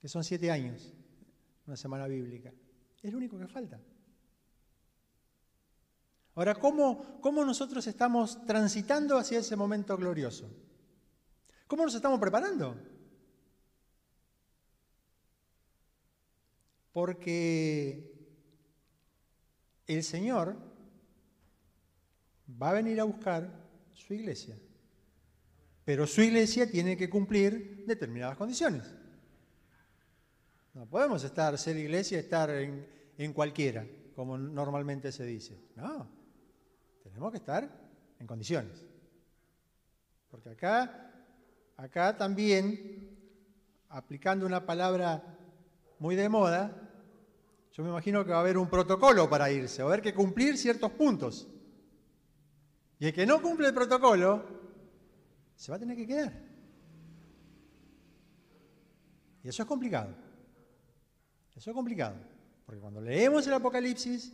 que 0.02 0.10
son 0.10 0.24
siete 0.24 0.52
años, 0.52 0.92
una 1.68 1.78
semana 1.78 2.08
bíblica. 2.08 2.52
Es 3.02 3.12
lo 3.12 3.20
único 3.20 3.38
que 3.38 3.48
falta. 3.48 3.80
Ahora, 6.34 6.56
¿cómo, 6.56 7.22
¿cómo, 7.22 7.46
nosotros 7.46 7.88
estamos 7.88 8.46
transitando 8.46 9.18
hacia 9.18 9.40
ese 9.40 9.56
momento 9.56 9.96
glorioso? 9.96 10.50
¿Cómo 11.68 11.86
nos 11.86 11.96
estamos 11.96 12.20
preparando? 12.20 12.76
porque 16.96 18.10
el 19.86 20.02
Señor 20.02 20.56
va 22.50 22.70
a 22.70 22.74
venir 22.74 23.02
a 23.02 23.04
buscar 23.04 23.52
su 23.94 24.14
iglesia, 24.14 24.58
pero 25.86 26.08
su 26.08 26.22
iglesia 26.22 26.70
tiene 26.70 26.98
que 26.98 27.10
cumplir 27.10 27.86
determinadas 27.86 28.36
condiciones. 28.36 28.92
No 30.74 30.88
podemos 30.88 31.24
estar, 31.24 31.58
ser 31.58 31.78
iglesia, 31.78 32.20
estar 32.20 32.50
en, 32.50 32.86
en 33.18 33.34
cualquiera, 33.34 33.88
como 34.16 34.38
normalmente 34.38 35.12
se 35.12 35.24
dice. 35.26 35.58
No, 35.76 36.10
tenemos 37.04 37.32
que 37.32 37.38
estar 37.38 37.70
en 38.20 38.28
condiciones. 38.28 38.84
Porque 40.32 40.50
acá, 40.50 41.14
acá 41.78 42.18
también, 42.18 43.18
aplicando 43.88 44.46
una 44.46 44.66
palabra 44.66 45.38
muy 46.00 46.16
de 46.16 46.28
moda, 46.28 46.82
yo 47.72 47.84
me 47.84 47.90
imagino 47.90 48.26
que 48.26 48.32
va 48.32 48.38
a 48.38 48.42
haber 48.42 48.58
un 48.58 48.70
protocolo 48.70 49.30
para 49.30 49.52
irse, 49.52 49.84
va 49.84 49.90
a 49.90 49.94
haber 49.94 50.02
que 50.02 50.16
cumplir 50.16 50.58
ciertos 50.58 50.92
puntos. 50.92 51.48
Y 53.00 53.08
el 53.08 53.14
que 53.14 53.26
no 53.26 53.42
cumple 53.42 53.68
el 53.68 53.74
protocolo, 53.74 54.55
se 55.56 55.72
va 55.72 55.78
a 55.78 55.80
tener 55.80 55.96
que 55.96 56.08
quedar. 56.08 56.34
Y 59.44 59.50
eso 59.50 59.64
es 59.64 59.68
complicado. 59.68 60.16
Eso 61.56 61.70
es 61.70 61.74
complicado. 61.76 62.16
Porque 62.66 62.82
cuando 62.82 63.00
leemos 63.00 63.46
el 63.48 63.54
Apocalipsis, 63.54 64.34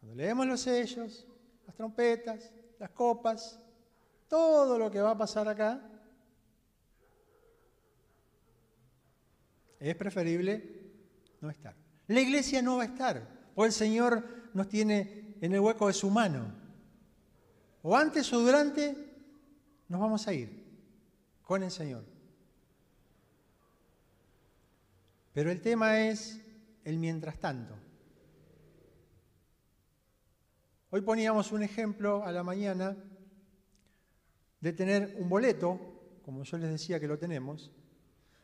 cuando 0.00 0.16
leemos 0.16 0.46
los 0.46 0.60
sellos, 0.60 1.26
las 1.66 1.76
trompetas, 1.76 2.50
las 2.78 2.90
copas, 2.90 3.60
todo 4.26 4.78
lo 4.78 4.90
que 4.90 5.00
va 5.00 5.10
a 5.10 5.18
pasar 5.18 5.48
acá, 5.48 5.82
es 9.78 9.94
preferible 9.94 10.92
no 11.40 11.50
estar. 11.50 11.74
La 12.06 12.20
iglesia 12.20 12.62
no 12.62 12.78
va 12.78 12.84
a 12.84 12.86
estar, 12.86 13.50
o 13.54 13.64
el 13.64 13.72
Señor 13.72 14.24
nos 14.54 14.68
tiene 14.68 15.36
en 15.40 15.52
el 15.52 15.60
hueco 15.60 15.86
de 15.88 15.92
su 15.92 16.10
mano. 16.10 16.54
O 17.82 17.96
antes 17.96 18.32
o 18.32 18.40
durante 18.40 19.07
nos 19.88 20.00
vamos 20.00 20.26
a 20.28 20.34
ir 20.34 20.64
con 21.42 21.62
el 21.62 21.70
Señor. 21.70 22.04
Pero 25.32 25.50
el 25.50 25.60
tema 25.60 26.00
es 26.00 26.40
el 26.84 26.98
mientras 26.98 27.38
tanto. 27.38 27.74
Hoy 30.90 31.00
poníamos 31.02 31.52
un 31.52 31.62
ejemplo 31.62 32.24
a 32.24 32.32
la 32.32 32.42
mañana 32.42 32.96
de 34.60 34.72
tener 34.72 35.16
un 35.18 35.28
boleto, 35.28 35.78
como 36.24 36.44
yo 36.44 36.58
les 36.58 36.70
decía 36.70 36.98
que 36.98 37.06
lo 37.06 37.18
tenemos, 37.18 37.70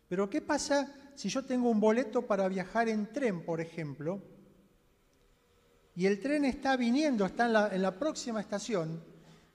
pero 0.08 0.30
¿qué 0.30 0.40
pasa 0.40 0.94
si 1.14 1.28
yo 1.28 1.44
tengo 1.44 1.70
un 1.70 1.80
boleto 1.80 2.26
para 2.26 2.48
viajar 2.48 2.88
en 2.88 3.12
tren, 3.12 3.44
por 3.44 3.60
ejemplo, 3.60 4.22
y 5.96 6.06
el 6.06 6.20
tren 6.20 6.44
está 6.44 6.76
viniendo, 6.76 7.24
está 7.24 7.46
en 7.46 7.52
la, 7.52 7.74
en 7.74 7.82
la 7.82 7.98
próxima 7.98 8.40
estación, 8.40 9.02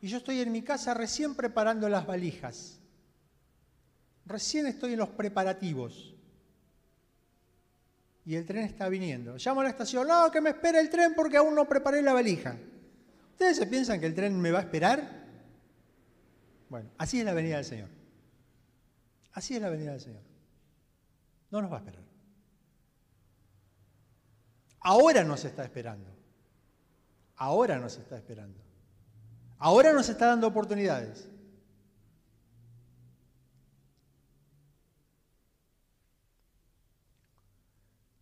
y 0.02 0.08
yo 0.08 0.18
estoy 0.18 0.40
en 0.40 0.52
mi 0.52 0.62
casa 0.62 0.94
recién 0.94 1.36
preparando 1.36 1.90
las 1.90 2.06
valijas? 2.06 2.80
Recién 4.26 4.68
estoy 4.68 4.94
en 4.94 5.00
los 5.00 5.10
preparativos. 5.10 6.16
Y 8.26 8.36
el 8.36 8.46
tren 8.46 8.64
está 8.64 8.88
viniendo. 8.90 9.38
Llamo 9.38 9.62
a 9.62 9.64
la 9.64 9.70
estación, 9.72 10.08
no, 10.08 10.30
que 10.32 10.40
me 10.40 10.52
espera 10.52 10.80
el 10.80 10.90
tren 10.90 11.14
porque 11.16 11.38
aún 11.38 11.56
no 11.56 11.68
preparé 11.68 12.02
la 12.02 12.14
valija. 12.14 12.56
¿Ustedes 13.32 13.58
se 13.58 13.68
piensan 13.68 14.00
que 14.00 14.06
el 14.06 14.14
tren 14.14 14.40
me 14.40 14.52
va 14.52 14.60
a 14.60 14.62
esperar? 14.62 15.26
Bueno, 16.70 16.90
así 16.98 17.20
es 17.20 17.26
la 17.26 17.34
venida 17.34 17.56
del 17.56 17.66
Señor. 17.66 17.90
Así 19.34 19.56
es 19.56 19.62
la 19.62 19.70
venida 19.70 19.92
del 19.92 20.02
Señor. 20.02 20.22
No 21.50 21.62
nos 21.62 21.72
va 21.72 21.78
a 21.78 21.80
esperar. 21.80 22.04
Ahora 24.82 25.24
nos 25.24 25.44
está 25.44 25.64
esperando. 25.64 26.10
Ahora 27.38 27.80
nos 27.80 27.98
está 27.98 28.18
esperando. 28.18 28.69
Ahora 29.60 29.94
nos 29.94 30.10
está 30.10 30.28
dando 30.28 30.48
oportunidades. 30.48 31.30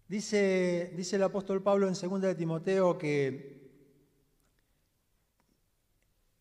Dice, 0.08 0.94
dice 0.96 1.16
el 1.18 1.24
apóstol 1.24 1.62
Pablo 1.62 1.88
en 1.88 1.94
2 1.94 2.22
de 2.22 2.36
Timoteo 2.36 2.98
que 2.98 3.58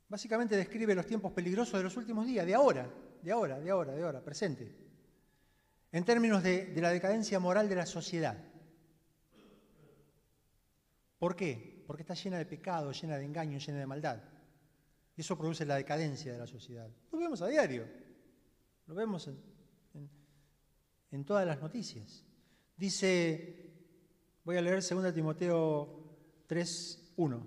básicamente 0.08 0.56
describe 0.56 0.94
los 0.94 1.06
tiempos 1.06 1.32
peligrosos 1.32 1.78
de 1.78 1.84
los 1.84 1.96
últimos 1.96 2.26
días, 2.26 2.46
de 2.46 2.54
ahora, 2.54 2.88
de 3.22 3.32
ahora, 3.32 3.58
de 3.58 3.70
ahora, 3.70 3.92
de 3.92 4.02
ahora, 4.04 4.22
presente 4.22 4.86
en 5.96 6.04
términos 6.04 6.42
de, 6.42 6.74
la 6.76 6.90
decadencia 6.90 7.38
moral 7.38 7.70
de 7.70 7.74
la 7.74 7.86
sociedad. 7.86 8.36
¿Por 11.18 11.34
qué? 11.34 11.82
Porque 11.86 12.02
está 12.02 12.12
llena 12.12 12.36
de 12.36 12.44
pecado, 12.44 12.92
llena 12.92 13.16
de 13.16 13.24
engaño, 13.24 13.58
llena 13.58 13.78
de 13.78 13.86
maldad. 13.86 14.22
Y 15.16 15.22
eso 15.22 15.36
produce 15.36 15.64
la 15.64 15.76
decadencia 15.76 16.32
de 16.32 16.38
la 16.38 16.46
sociedad. 16.46 16.88
Lo 17.10 17.18
vemos 17.18 17.40
a 17.40 17.46
diario, 17.46 17.86
lo 18.86 18.94
vemos 18.94 19.28
en, 21.10 21.24
todas 21.24 21.46
las 21.46 21.58
noticias. 21.60 22.22
Dice, 22.76 23.72
voy 24.44 24.58
a 24.58 24.62
leer 24.62 24.82
2 24.86 25.14
Timoteo 25.14 26.44
3, 26.46 27.12
1, 27.16 27.46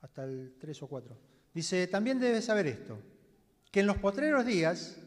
hasta 0.00 0.24
el 0.24 0.56
3 0.58 0.82
o 0.82 0.88
4. 0.88 1.18
Dice, 1.54 1.86
también 1.86 2.18
debes 2.18 2.46
saber 2.46 2.66
esto, 2.66 2.98
que 3.70 3.80
en 3.80 3.86
los 3.86 3.98
potreros 3.98 4.44
días 4.44 4.98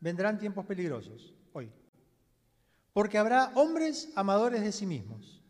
vendrán 0.00 0.40
tiempos 0.40 0.66
peligrosos, 0.66 1.32
hoy. 1.52 1.70
Porque 2.92 3.18
habrá 3.18 3.52
hombres 3.54 4.10
amadores 4.16 4.62
de 4.62 4.72
sí 4.72 4.86
mismos, 4.86 5.40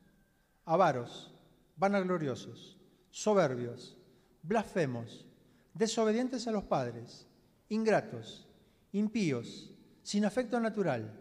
avaros, 0.67 1.35
vanagloriosos, 1.77 2.77
soberbios, 3.09 3.97
blasfemos, 4.43 5.27
desobedientes 5.75 6.47
a 6.47 6.53
los 6.53 6.65
padres, 6.65 7.27
ingratos, 7.69 8.49
impíos, 8.93 9.73
sin 10.03 10.25
afecto 10.25 10.59
natural, 10.61 11.13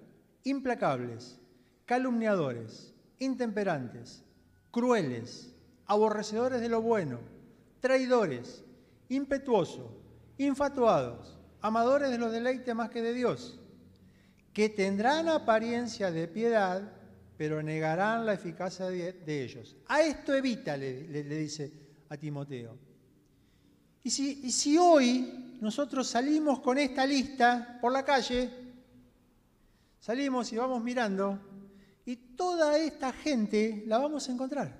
implacables, 0.43 1.39
calumniadores, 1.85 2.93
intemperantes, 3.19 4.23
crueles, 4.71 5.53
aborrecedores 5.85 6.61
de 6.61 6.69
lo 6.69 6.81
bueno, 6.81 7.19
traidores, 7.79 8.63
impetuosos, 9.09 9.91
infatuados, 10.37 11.37
amadores 11.61 12.09
de 12.11 12.17
los 12.17 12.31
deleites 12.31 12.73
más 12.75 12.89
que 12.89 13.01
de 13.01 13.13
Dios, 13.13 13.59
que 14.53 14.69
tendrán 14.69 15.27
apariencia 15.27 16.11
de 16.11 16.27
piedad, 16.27 16.93
pero 17.37 17.63
negarán 17.63 18.25
la 18.25 18.33
eficacia 18.33 18.87
de, 18.87 19.43
ellos. 19.43 19.77
A 19.87 20.01
esto 20.01 20.33
evita, 20.33 20.75
le, 20.75 21.23
dice 21.23 21.71
a 22.09 22.17
Timoteo. 22.17 22.88
Y 24.03 24.11
si, 24.11 24.77
hoy 24.77 25.57
nosotros 25.61 26.07
salimos 26.07 26.59
con 26.59 26.77
esta 26.77 27.05
lista 27.05 27.77
por 27.81 27.91
la 27.91 28.03
calle, 28.03 28.69
Salimos 29.99 30.51
y 30.53 30.57
vamos 30.57 30.81
mirando 30.81 31.37
y 32.05 32.15
toda 32.15 32.77
esta 32.77 33.11
gente 33.11 33.83
la 33.85 33.97
vamos 33.97 34.27
a 34.29 34.31
encontrar. 34.31 34.79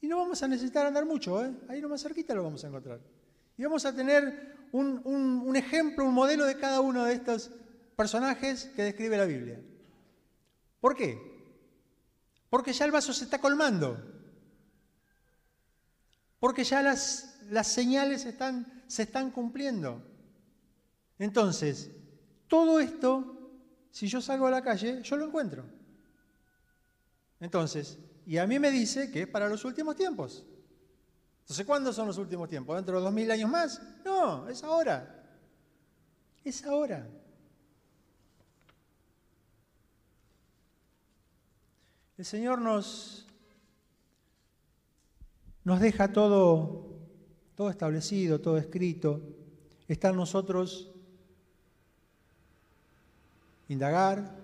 Y 0.00 0.08
no 0.08 0.18
vamos 0.18 0.42
a 0.42 0.48
necesitar 0.48 0.84
andar 0.84 1.06
mucho, 1.06 1.44
¿eh? 1.44 1.54
ahí 1.68 1.80
nomás 1.80 2.02
cerquita 2.02 2.34
lo 2.34 2.42
vamos 2.42 2.64
a 2.64 2.66
encontrar. 2.66 3.00
Y 3.56 3.62
vamos 3.62 3.86
a 3.86 3.94
tener 3.94 4.66
un 4.72 5.54
ejemplo, 5.54 6.04
un 6.04 6.12
modelo 6.12 6.44
de 6.44 6.56
cada 6.56 6.80
uno 6.80 7.04
de 7.04 7.14
estos 7.14 7.52
personajes 7.94 8.64
que 8.74 8.82
describe 8.82 9.16
la 9.16 9.26
Biblia. 9.26 9.60
¿Por 10.80 10.96
qué? 10.96 11.18
Porque 12.50 12.72
ya 12.72 12.84
el 12.84 12.90
vaso 12.90 13.12
se 13.12 13.24
está 13.24 13.40
colmando. 13.40 13.96
Porque 16.40 16.64
ya 16.64 16.82
las, 16.82 17.31
las 17.52 17.68
señales 17.68 18.26
se 18.86 19.02
están 19.02 19.30
cumpliendo. 19.30 20.02
Entonces, 21.18 21.90
todo 22.48 22.80
esto, 22.80 23.50
si 23.90 24.08
yo 24.08 24.22
salgo 24.22 24.46
a 24.46 24.50
la 24.50 24.62
calle, 24.62 25.02
yo 25.02 25.16
lo 25.16 25.26
encuentro. 25.26 25.62
Entonces, 27.40 27.98
y 28.24 28.38
a 28.38 28.46
mí 28.46 28.58
me 28.58 28.70
dice 28.70 29.10
que 29.10 29.22
es 29.22 29.28
para 29.28 29.50
los 29.50 29.66
últimos 29.66 29.96
tiempos. 29.96 30.46
Entonces, 31.40 31.66
¿cuándo 31.66 31.92
son 31.92 32.06
los 32.06 32.16
últimos 32.16 32.48
tiempos? 32.48 32.74
¿Dentro 32.74 32.96
de 32.96 33.04
dos 33.04 33.12
mil 33.12 33.30
años 33.30 33.50
más? 33.50 33.82
No, 34.02 34.48
es 34.48 34.64
ahora. 34.64 35.22
Es 36.44 36.64
ahora. 36.64 37.06
El 42.16 42.24
Señor 42.24 42.62
nos, 42.62 43.26
nos 45.64 45.80
deja 45.80 46.12
todo, 46.14 46.91
todo 47.54 47.70
establecido, 47.70 48.40
todo 48.40 48.58
escrito. 48.58 49.20
Está 49.88 50.10
en 50.10 50.16
nosotros 50.16 50.90
indagar, 53.68 54.36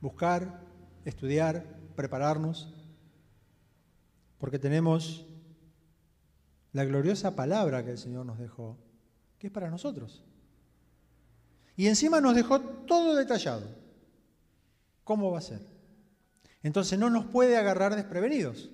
buscar, 0.00 0.60
estudiar, 1.04 1.64
prepararnos, 1.96 2.72
porque 4.38 4.58
tenemos 4.58 5.26
la 6.72 6.84
gloriosa 6.84 7.34
palabra 7.34 7.84
que 7.84 7.92
el 7.92 7.98
Señor 7.98 8.26
nos 8.26 8.38
dejó, 8.38 8.76
que 9.38 9.46
es 9.46 9.52
para 9.52 9.70
nosotros. 9.70 10.24
Y 11.76 11.86
encima 11.86 12.20
nos 12.20 12.34
dejó 12.34 12.60
todo 12.60 13.16
detallado. 13.16 13.66
¿Cómo 15.02 15.30
va 15.30 15.38
a 15.38 15.42
ser? 15.42 15.60
Entonces 16.62 16.98
no 16.98 17.10
nos 17.10 17.26
puede 17.26 17.56
agarrar 17.56 17.94
desprevenidos. 17.94 18.70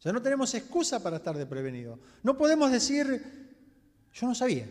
O 0.00 0.02
sea, 0.02 0.14
no 0.14 0.22
tenemos 0.22 0.54
excusa 0.54 1.02
para 1.02 1.18
estar 1.18 1.36
desprevenidos. 1.36 2.00
No 2.22 2.38
podemos 2.38 2.72
decir, 2.72 3.06
yo 4.14 4.26
no 4.26 4.34
sabía. 4.34 4.66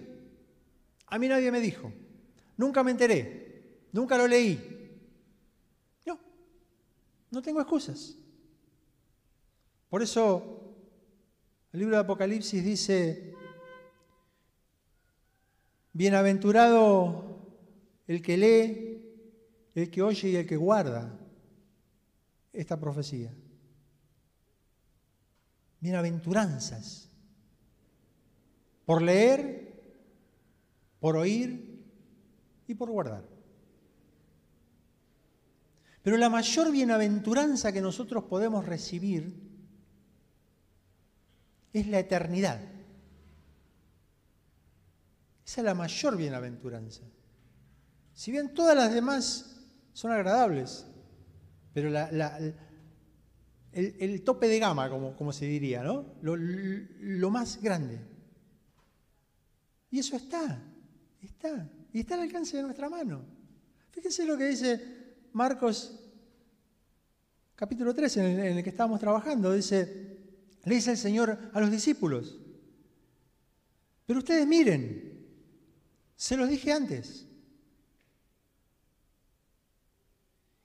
A 1.06 1.20
mí 1.20 1.28
nadie 1.28 1.52
me 1.52 1.60
dijo. 1.60 1.94
Nunca 2.58 2.84
me 2.84 2.90
enteré. 2.90 3.86
Nunca 3.92 4.18
lo 4.18 4.28
leí. 4.28 4.98
No, 6.04 6.20
no 7.30 7.44
tengo 7.44 7.62
excusas. 7.62 8.16
Por 9.88 10.02
eso 10.02 10.74
el 11.74 11.80
libro 11.80 11.96
de 11.96 12.02
Apocalipsis 12.02 12.64
dice, 12.64 13.36
bienaventurado 15.94 17.54
el 18.08 18.24
que 18.24 18.36
lee, 18.36 19.06
el 19.76 19.92
que 19.92 20.02
oye 20.02 20.30
y 20.30 20.36
el 20.38 20.48
que 20.48 20.58
guarda 20.58 21.20
esta 22.52 22.80
profecía. 22.80 23.32
Bienaventuranzas. 25.80 27.10
Por 28.86 29.02
leer, 29.02 29.74
por 31.00 31.16
oír 31.16 31.84
y 32.68 32.76
por 32.76 32.90
guardar. 32.90 33.24
Pero 36.02 36.18
la 36.18 36.30
mayor 36.30 36.72
bienaventuranza 36.72 37.72
que 37.72 37.82
nosotros 37.82 38.24
podemos 38.24 38.66
recibir 38.66 39.50
es 41.74 41.88
la 41.88 42.00
eternidad. 42.00 42.60
Esa 45.46 45.62
es 45.62 45.66
la 45.66 45.74
mayor 45.74 46.18
bienaventuranza. 46.18 47.04
Si 48.14 48.32
bien 48.32 48.54
todas 48.54 48.76
las 48.76 48.94
demás 48.94 49.56
son 49.94 50.12
agradables, 50.12 50.86
pero 51.74 51.90
el, 53.72 54.24
tope 54.24 54.48
de 54.48 54.60
gama, 54.60 54.90
como, 54.90 55.34
se 55.34 55.46
diría, 55.46 55.84
¿no? 55.84 56.06
Lo, 56.22 56.36
lo, 56.36 57.30
más 57.30 57.62
grande. 57.62 58.00
Y 59.92 60.00
eso 60.00 60.16
está, 60.16 60.62
está, 61.22 61.70
y 61.94 62.00
está 62.00 62.16
al 62.16 62.22
alcance 62.22 62.58
de 62.58 62.64
nuestra 62.64 62.90
mano. 62.90 63.22
Fíjense 63.92 64.26
lo 64.26 64.38
que 64.38 64.46
dice 64.46 64.82
Marcos 65.34 66.00
capítulo 67.56 67.94
3, 67.94 68.18
en 68.18 68.26
el, 68.26 68.40
en 68.40 68.58
el 68.58 68.64
que 68.64 68.70
estábamos 68.70 69.00
trabajando. 69.00 69.54
Dice, 69.54 70.18
le 70.64 70.76
dice 70.76 70.92
el 70.92 70.98
Señor 70.98 71.38
a 71.54 71.60
los 71.60 71.72
discípulos, 71.72 72.40
pero 74.06 74.20
ustedes 74.20 74.48
miren, 74.48 75.28
se 76.16 76.36
los 76.36 76.50
dije 76.50 76.72
antes. 76.72 77.28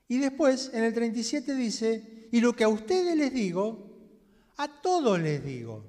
Y 0.09 0.19
después, 0.19 0.71
en 0.73 0.85
el 0.85 0.95
37 0.95 1.55
dice, 1.55 2.14
y 2.31 2.41
lo 2.41 2.55
que 2.55 2.65
a 2.65 2.69
ustedes 2.69 3.17
les 3.17 3.33
digo, 3.33 3.95
a 4.57 4.81
todos 4.81 5.21
les 5.21 5.45
digo. 5.45 5.85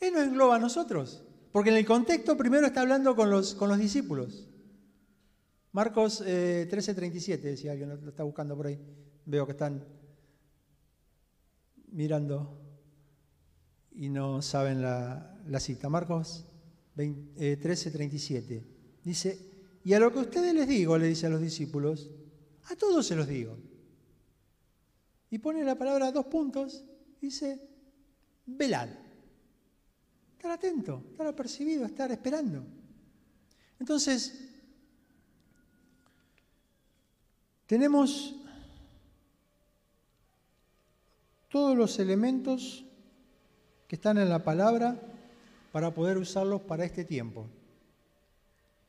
Él 0.00 0.14
nos 0.14 0.22
engloba 0.22 0.56
a 0.56 0.58
nosotros, 0.58 1.22
porque 1.52 1.70
en 1.70 1.76
el 1.76 1.86
contexto 1.86 2.36
primero 2.36 2.66
está 2.66 2.80
hablando 2.80 3.14
con 3.14 3.30
los, 3.30 3.54
con 3.54 3.68
los 3.68 3.78
discípulos. 3.78 4.46
Marcos 5.72 6.22
eh, 6.26 6.68
13:37, 6.70 7.56
si 7.56 7.68
alguien 7.68 7.88
lo 7.88 8.08
está 8.08 8.24
buscando 8.24 8.56
por 8.56 8.66
ahí. 8.66 8.78
Veo 9.26 9.46
que 9.46 9.52
están 9.52 9.84
mirando 11.92 12.58
y 13.92 14.08
no 14.08 14.42
saben 14.42 14.82
la, 14.82 15.36
cita. 15.60 15.88
Marcos 15.88 16.44
13:37. 16.96 18.50
Eh, 18.50 18.64
dice, 19.04 19.38
y 19.84 19.92
a 19.92 20.00
lo 20.00 20.12
que 20.12 20.18
ustedes 20.18 20.54
les 20.54 20.66
digo, 20.66 20.98
le 20.98 21.06
dice 21.06 21.26
a 21.26 21.30
los 21.30 21.40
discípulos, 21.40 22.10
a 22.70 22.76
todos 22.76 23.06
se 23.06 23.14
los 23.14 23.28
digo. 23.28 23.56
Y 25.30 25.38
pone 25.38 25.62
la 25.64 25.76
palabra 25.76 26.10
dos 26.10 26.26
puntos, 26.26 26.84
dice, 27.20 27.60
velad. 28.46 28.88
Estar 30.32 30.50
atento, 30.50 31.04
estar 31.10 31.26
apercibido, 31.26 31.84
estar 31.84 32.10
esperando. 32.10 32.64
Entonces, 33.78 34.48
tenemos 37.66 38.34
todos 41.48 41.76
los 41.76 41.98
elementos 41.98 42.84
que 43.86 43.96
están 43.96 44.18
en 44.18 44.28
la 44.28 44.42
palabra 44.42 45.00
para 45.72 45.92
poder 45.92 46.16
usarlos 46.18 46.62
para 46.62 46.84
este 46.84 47.04
tiempo. 47.04 47.46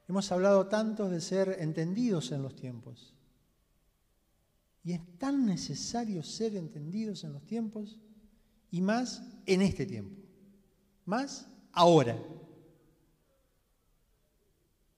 Hemos 0.08 0.32
hablado 0.32 0.67
tanto 0.67 1.10
de 1.10 1.21
ser 1.21 1.58
entendidos 1.60 2.32
en 2.32 2.43
los 2.43 2.56
tiempos. 2.56 3.13
Y 4.84 4.94
es 4.94 5.17
tan 5.17 5.46
necesario 5.46 6.24
ser 6.24 6.56
entendidos 6.56 7.24
en 7.24 7.34
los 7.34 7.46
tiempos 7.46 8.00
y 8.72 8.82
más 8.82 9.22
en 9.46 9.62
este 9.62 9.86
tiempo, 9.86 10.22
más 11.06 11.48
ahora. 11.72 12.17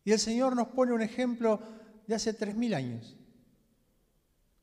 Y 0.06 0.12
el 0.12 0.20
Señor 0.20 0.56
nos 0.56 0.70
pone 0.70 0.94
un 0.94 1.02
ejemplo 1.02 1.60
de 2.08 2.16
hace 2.16 2.34
tres 2.34 2.56
mil 2.56 2.74
años, 2.74 3.18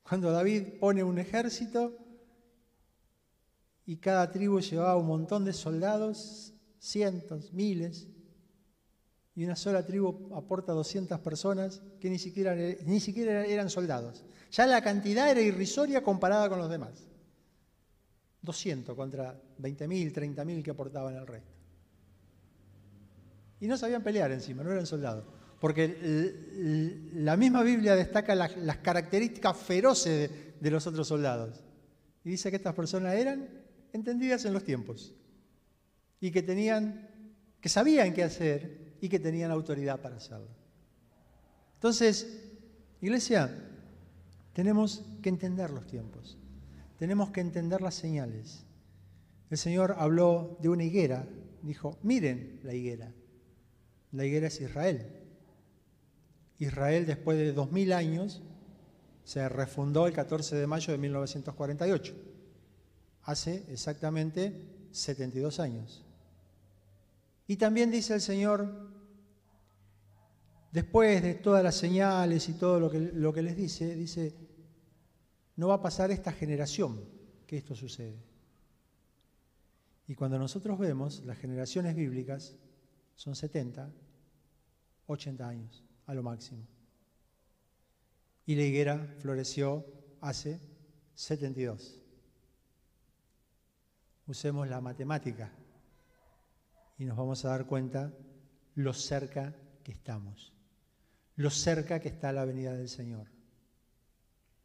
cuando 0.02 0.30
David 0.32 0.78
pone 0.80 1.02
un 1.02 1.18
ejército 1.18 1.96
y 3.86 3.96
cada 3.96 4.30
tribu 4.30 4.60
llevaba 4.60 4.96
un 4.96 5.06
montón 5.06 5.44
de 5.44 5.52
soldados, 5.52 6.54
cientos, 6.78 7.52
miles, 7.52 8.08
y 9.40 9.44
una 9.46 9.56
sola 9.56 9.86
tribu 9.86 10.28
aporta 10.34 10.72
200 10.74 11.18
personas 11.20 11.80
que 11.98 12.10
ni 12.10 12.18
siquiera, 12.18 12.54
ni 12.54 13.00
siquiera 13.00 13.46
eran 13.46 13.70
soldados. 13.70 14.22
Ya 14.52 14.66
la 14.66 14.82
cantidad 14.82 15.30
era 15.30 15.40
irrisoria 15.40 16.02
comparada 16.02 16.46
con 16.50 16.58
los 16.58 16.68
demás. 16.68 17.08
200 18.42 18.94
contra 18.94 19.40
20.000, 19.58 20.12
30.000 20.12 20.62
que 20.62 20.70
aportaban 20.70 21.14
el 21.14 21.26
resto. 21.26 21.54
Y 23.60 23.66
no 23.66 23.78
sabían 23.78 24.02
pelear 24.02 24.30
encima, 24.30 24.62
no 24.62 24.72
eran 24.72 24.84
soldados. 24.84 25.24
Porque 25.58 27.08
la 27.14 27.34
misma 27.38 27.62
Biblia 27.62 27.96
destaca 27.96 28.34
las, 28.34 28.76
características 28.82 29.56
feroces 29.56 30.28
de, 30.28 30.54
de 30.60 30.70
los 30.70 30.86
otros 30.86 31.08
soldados. 31.08 31.64
Y 32.24 32.28
dice 32.28 32.50
que 32.50 32.56
estas 32.56 32.74
personas 32.74 33.14
eran 33.14 33.48
entendidas 33.94 34.44
en 34.44 34.52
los 34.52 34.64
tiempos. 34.64 35.14
Y 36.20 36.30
que 36.30 36.42
tenían, 36.42 37.08
que 37.58 37.70
sabían 37.70 38.12
qué 38.12 38.22
hacer 38.22 38.89
y 39.00 39.08
que 39.08 39.18
tenían 39.18 39.50
autoridad 39.50 40.00
para 40.00 40.16
hacerlo. 40.16 40.48
Entonces, 41.74 42.42
iglesia, 43.00 43.50
tenemos 44.52 45.02
que 45.22 45.28
entender 45.28 45.70
los 45.70 45.86
tiempos, 45.86 46.36
tenemos 46.98 47.30
que 47.30 47.40
entender 47.40 47.80
las 47.80 47.94
señales. 47.94 48.64
El 49.48 49.58
Señor 49.58 49.96
habló 49.98 50.58
de 50.60 50.68
una 50.68 50.84
higuera, 50.84 51.26
dijo, 51.62 51.98
miren 52.02 52.60
la 52.62 52.74
higuera. 52.74 53.12
La 54.12 54.24
higuera 54.24 54.48
es 54.48 54.60
Israel. 54.60 55.06
Israel 56.58 57.06
después 57.06 57.38
de 57.38 57.52
dos 57.52 57.72
mil 57.72 57.92
años 57.92 58.42
Se 59.24 59.48
refundó 59.48 60.06
el 60.06 60.12
14 60.12 60.56
de 60.56 60.66
mayo 60.66 60.92
de 60.92 60.98
1948, 60.98 62.14
hace 63.22 63.64
exactamente 63.68 64.52
72 64.90 65.60
años. 65.60 66.04
Y 67.46 67.56
también 67.56 67.90
dice 67.90 68.14
el 68.14 68.20
Señor, 68.20 68.89
después 70.70 71.22
de 71.22 71.34
todas 71.34 71.62
las 71.62 71.76
señales 71.76 72.48
y 72.48 72.54
todo 72.54 72.80
lo 72.80 73.32
que, 73.32 73.42
les 73.42 73.56
dice, 73.56 73.94
dice, 73.94 74.34
no 75.56 75.68
va 75.68 75.74
a 75.74 75.82
pasar 75.82 76.10
esta 76.10 76.32
generación 76.32 77.04
que 77.46 77.56
esto 77.56 77.74
sucede. 77.74 78.22
Y 80.06 80.14
cuando 80.14 80.38
nosotros 80.38 80.78
vemos 80.78 81.24
las 81.24 81.38
generaciones 81.38 81.94
bíblicas, 81.94 82.56
son 83.14 83.36
70, 83.36 83.92
80 85.06 85.48
años 85.48 85.84
a 86.06 86.14
lo 86.14 86.22
máximo. 86.22 86.66
Y 88.46 88.56
la 88.56 88.62
higuera 88.62 89.14
floreció 89.18 89.84
hace 90.20 90.60
72. 91.14 92.00
Usemos 94.26 94.68
la 94.68 94.80
matemática 94.80 95.52
y 96.98 97.04
nos 97.04 97.16
vamos 97.16 97.44
a 97.44 97.50
dar 97.50 97.66
cuenta 97.66 98.12
lo 98.74 98.92
cerca 98.92 99.54
que 99.82 99.92
estamos, 99.92 100.52
lo 101.40 101.48
cerca 101.48 102.00
que 102.00 102.10
está 102.10 102.32
la 102.32 102.44
venida 102.44 102.74
del 102.74 102.90
Señor. 102.90 103.26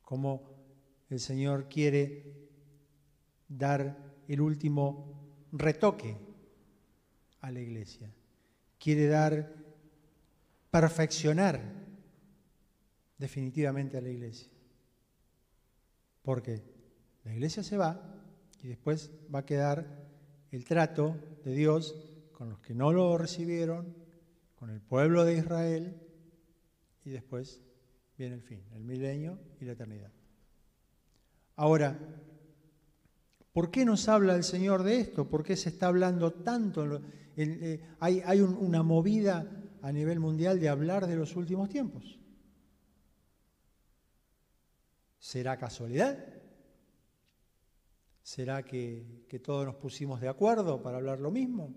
Como 0.02 0.44
el 1.10 1.22
Señor 1.22 1.70
quiere 1.70 2.50
dar 3.48 3.98
el 4.28 4.42
último 4.42 5.48
retoque 5.54 6.18
a 7.40 7.50
la 7.50 7.62
iglesia. 7.62 8.12
Quiere 8.78 9.08
dar, 9.08 9.56
perfeccionar 10.70 11.62
definitivamente 13.18 13.98
a 13.98 14.02
la 14.02 14.10
iglesia. 14.10 14.52
Porque 16.24 16.62
la 17.24 17.34
iglesia 17.34 17.64
se 17.64 17.78
va 17.78 18.22
y 18.62 18.68
después 18.68 19.12
va 19.34 19.40
a 19.40 19.46
quedar 19.46 20.10
el 20.52 20.66
trato 20.66 21.16
de 21.46 21.54
Dios 21.54 21.96
con 22.34 22.50
los 22.50 22.60
que 22.60 22.74
no 22.74 22.92
lo 22.92 23.18
recibieron, 23.18 23.96
con 24.56 24.70
el 24.72 24.82
pueblo 24.82 25.24
de 25.24 25.38
Israel, 25.38 26.02
y 27.06 27.12
después 27.12 27.62
viene 28.18 28.36
el 28.36 28.42
fin, 28.42 28.64
el 28.74 28.84
milenio 28.84 29.40
y 29.62 29.66
la 29.66 29.74
eternidad. 29.74 30.12
Ahora, 31.56 31.98
¿por 33.54 33.72
qué 33.72 33.86
nos 33.86 34.10
habla 34.10 34.36
el 34.36 34.44
Señor 34.44 34.84
de 34.84 35.00
esto? 35.00 35.30
¿Por 35.30 35.44
qué 35.44 35.56
se 35.56 35.70
está 35.70 35.88
hablando 35.88 36.34
tanto? 36.34 37.02
Eh, 37.38 37.82
hay, 38.00 38.42
una 38.42 38.84
movida 38.84 39.50
a 39.82 39.92
nivel 39.92 40.20
mundial 40.20 40.60
de 40.60 40.68
hablar 40.68 41.06
de 41.06 41.16
los 41.16 41.36
últimos 41.36 41.70
tiempos. 41.70 42.20
¿Será 45.20 45.58
casualidad? 45.58 46.18
¿Será 48.24 48.64
que, 48.64 49.26
que, 49.30 49.40
todos 49.40 49.66
nos 49.66 49.76
pusimos 49.76 50.20
de 50.20 50.28
acuerdo 50.28 50.82
para 50.82 50.98
hablar 50.98 51.20
lo 51.20 51.30
mismo? 51.30 51.76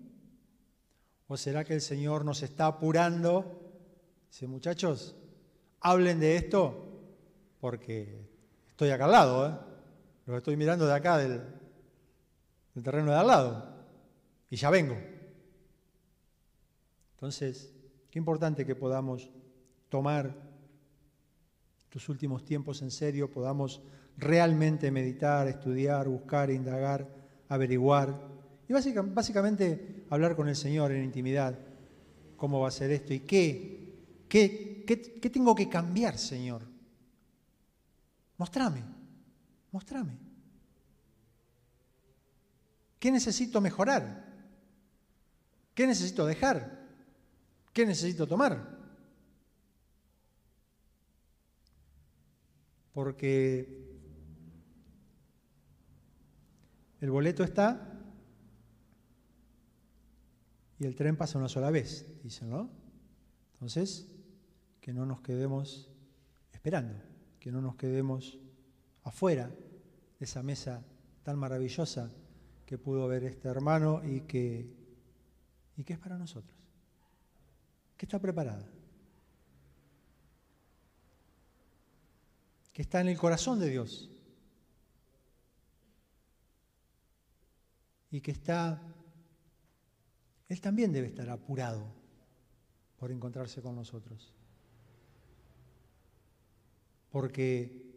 ¿O 1.27 1.37
será 1.37 1.63
que 1.63 1.75
el 1.75 1.81
Señor 1.81 2.25
nos 2.25 2.41
está 2.41 2.65
apurando? 2.65 3.68
Dice, 4.29 4.47
muchachos, 4.47 5.15
hablen 5.81 6.19
de 6.19 6.35
esto 6.35 6.85
porque 7.59 8.27
estoy 8.69 8.89
acá 8.89 9.05
al 9.05 9.11
lado, 9.11 9.47
¿eh? 9.47 9.53
Lo 10.25 10.37
estoy 10.37 10.55
mirando 10.55 10.85
de 10.85 10.93
acá 10.93 11.17
del, 11.17 11.41
terreno 12.83 13.11
de 13.11 13.17
al 13.17 13.27
lado. 13.27 13.75
Y 14.49 14.55
ya 14.55 14.69
vengo. 14.69 14.95
Entonces, 17.15 17.73
qué 18.11 18.19
importante 18.19 18.65
que 18.65 18.75
podamos 18.75 19.29
tomar 19.89 20.35
tus 21.89 22.07
últimos 22.09 22.45
tiempos 22.45 22.83
en 22.83 22.91
serio, 22.91 23.31
podamos 23.31 23.81
realmente 24.17 24.91
meditar, 24.91 25.47
estudiar, 25.47 26.07
buscar, 26.07 26.51
indagar, 26.51 27.07
averiguar 27.47 28.15
y 28.67 28.73
básicamente 28.73 30.05
hablar 30.11 30.35
con 30.35 30.47
el 30.47 30.55
Señor 30.55 30.91
en 30.91 31.03
intimidad, 31.03 31.57
cómo 32.37 32.59
va 32.59 32.67
a 32.67 32.71
ser 32.71 32.91
esto 32.91 33.15
y 33.15 33.21
qué, 33.21 33.78
qué, 34.29 34.85
qué 34.85 35.29
tengo 35.29 35.55
que 35.55 35.67
cambiar, 35.67 36.17
Señor. 36.17 36.61
Mostrame. 38.37 38.83
Mostrame. 39.71 40.17
¿Qué 42.99 43.11
necesito 43.11 43.61
mejorar? 43.61 44.29
¿Qué 45.73 45.87
necesito 45.87 46.25
dejar? 46.25 46.87
¿Qué 47.73 47.85
necesito 47.85 48.27
tomar? 48.27 48.77
Porque 52.93 53.79
el 56.99 57.11
boleto 57.11 57.43
está 57.43 57.97
y 60.79 60.85
el 60.85 60.95
tren 60.95 61.15
pasa 61.15 61.37
una 61.37 61.47
sola 61.47 61.71
vez, 61.71 62.05
dicen, 62.23 62.49
¿no? 62.49 62.69
Entonces, 63.53 64.07
que 64.89 64.93
no 64.95 65.05
nos 65.05 65.21
quedemos 65.21 65.87
esperando, 66.51 66.99
que 67.39 67.51
no 67.51 67.61
nos 67.61 67.75
quedemos 67.75 68.39
afuera 69.03 69.47
de 69.47 70.25
esa 70.25 70.41
mesa 70.41 70.83
tan 71.21 71.37
maravillosa 71.37 72.11
que 72.65 72.79
pudo 72.79 73.07
ver 73.07 73.23
este 73.23 73.49
hermano 73.49 74.01
y 74.03 74.21
que, 74.21 74.67
y 75.77 75.83
que 75.83 75.93
es 75.93 75.99
para 75.99 76.17
nosotros, 76.17 76.57
que 77.97 78.07
está 78.07 78.17
preparada, 78.17 78.67
que 82.73 82.81
está 82.81 83.01
en 83.01 83.09
el 83.09 83.17
corazón 83.19 83.59
de 83.59 83.69
Dios 83.69 84.09
y 88.09 88.21
que 88.21 88.31
está, 88.31 88.81
Él 90.47 90.59
también 90.59 90.91
debe 90.91 91.09
estar 91.09 91.29
apurado 91.29 91.85
por 92.97 93.11
encontrarse 93.11 93.61
con 93.61 93.75
nosotros. 93.75 94.33
Porque 97.09 97.89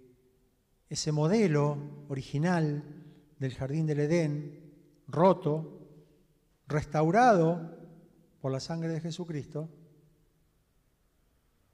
ese 0.88 1.12
modelo 1.12 2.04
original 2.08 2.82
del 3.38 3.54
jardín 3.54 3.86
del 3.86 4.00
Edén, 4.00 4.72
roto, 5.08 5.80
restaurado 6.68 7.78
por 8.40 8.52
la 8.52 8.60
sangre 8.60 8.92
de 8.92 9.00
Jesucristo, 9.00 9.68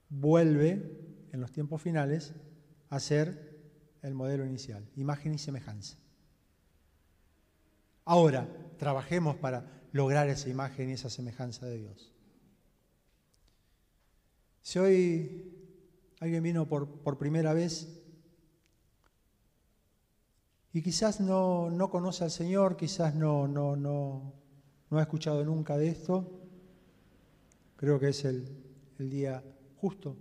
vuelve 0.09 1.27
en 1.33 1.41
los 1.41 1.53
tiempos 1.53 1.83
finales 1.83 2.35
a 2.91 3.01
ser 3.01 3.59
el 4.03 4.15
modelo 4.15 4.47
inicial, 4.47 4.89
imagen 4.97 5.35
y 5.35 5.39
semejanza. 5.39 5.99
Ahora, 8.05 8.49
trabajemos 8.79 9.37
para 9.37 9.83
lograr 9.93 10.29
esa 10.29 10.49
imagen 10.49 10.91
y 10.91 10.95
esa 10.95 11.11
semejanza 11.11 11.67
de 11.67 11.79
Dios. 11.79 12.13
Si 14.63 14.79
hoy 14.79 15.58
alguien 16.21 16.43
vino 16.43 16.67
por, 16.67 16.89
por 17.03 17.19
primera 17.19 17.53
vez 17.55 17.99
y 20.73 20.83
quizás 20.83 21.21
no, 21.21 21.71
no 21.71 21.91
conoce 21.91 22.25
al 22.25 22.31
Señor, 22.31 22.77
quizás 22.77 23.15
no, 23.15 23.49
no, 23.49 23.75
no, 23.75 24.35
no 24.91 24.99
ha 24.99 25.03
escuchado 25.03 25.45
nunca 25.45 25.77
de 25.77 25.89
esto. 25.89 26.41
Creo 27.77 27.99
que 27.99 28.11
es 28.11 28.25
el, 28.25 28.47
el 28.99 29.09
día 29.09 29.43
justo 29.77 30.17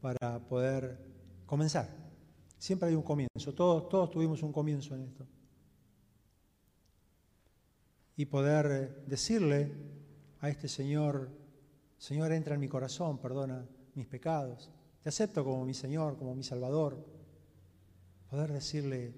para 0.00 0.40
poder 0.40 0.98
comenzar. 1.46 1.88
Siempre 2.58 2.88
hay 2.88 2.94
un 2.94 3.02
comienzo, 3.02 3.54
todos, 3.54 3.88
todos 3.88 4.10
tuvimos 4.10 4.42
un 4.42 4.52
comienzo 4.52 4.94
en 4.94 5.02
esto. 5.02 5.26
Y 8.16 8.26
poder 8.26 9.04
decirle 9.06 9.72
a 10.40 10.48
este 10.48 10.68
Señor, 10.68 11.30
Señor, 11.98 12.32
entra 12.32 12.54
en 12.54 12.60
mi 12.60 12.68
corazón, 12.68 13.18
perdona 13.18 13.66
mis 13.94 14.06
pecados, 14.06 14.70
te 15.02 15.08
acepto 15.08 15.44
como 15.44 15.64
mi 15.64 15.74
Señor, 15.74 16.16
como 16.16 16.34
mi 16.34 16.42
Salvador 16.42 17.04
poder 18.28 18.52
decirle, 18.52 19.14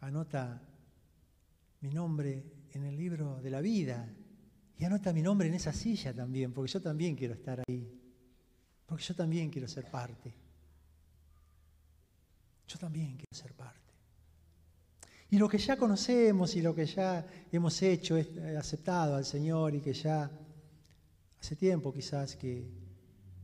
anota 0.00 0.60
mi 1.80 1.90
nombre 1.90 2.42
en 2.72 2.84
el 2.84 2.96
libro 2.96 3.40
de 3.40 3.50
la 3.50 3.60
vida 3.60 4.08
y 4.78 4.84
anota 4.84 5.12
mi 5.12 5.22
nombre 5.22 5.48
en 5.48 5.54
esa 5.54 5.72
silla 5.72 6.12
también, 6.12 6.52
porque 6.52 6.72
yo 6.72 6.82
también 6.82 7.14
quiero 7.14 7.34
estar 7.34 7.62
ahí, 7.68 7.88
porque 8.84 9.04
yo 9.04 9.14
también 9.14 9.50
quiero 9.50 9.68
ser 9.68 9.90
parte. 9.90 10.34
Yo 12.66 12.78
también 12.78 13.16
quiero 13.16 13.32
ser 13.32 13.52
parte. 13.54 13.80
Y 15.30 15.38
lo 15.38 15.48
que 15.48 15.58
ya 15.58 15.76
conocemos 15.76 16.54
y 16.56 16.62
lo 16.62 16.74
que 16.74 16.86
ya 16.86 17.26
hemos 17.50 17.80
hecho, 17.82 18.16
eh, 18.16 18.56
aceptado 18.58 19.16
al 19.16 19.24
Señor 19.24 19.74
y 19.74 19.80
que 19.80 19.92
ya 19.92 20.30
hace 21.40 21.56
tiempo 21.56 21.92
quizás 21.92 22.36
que, 22.36 22.68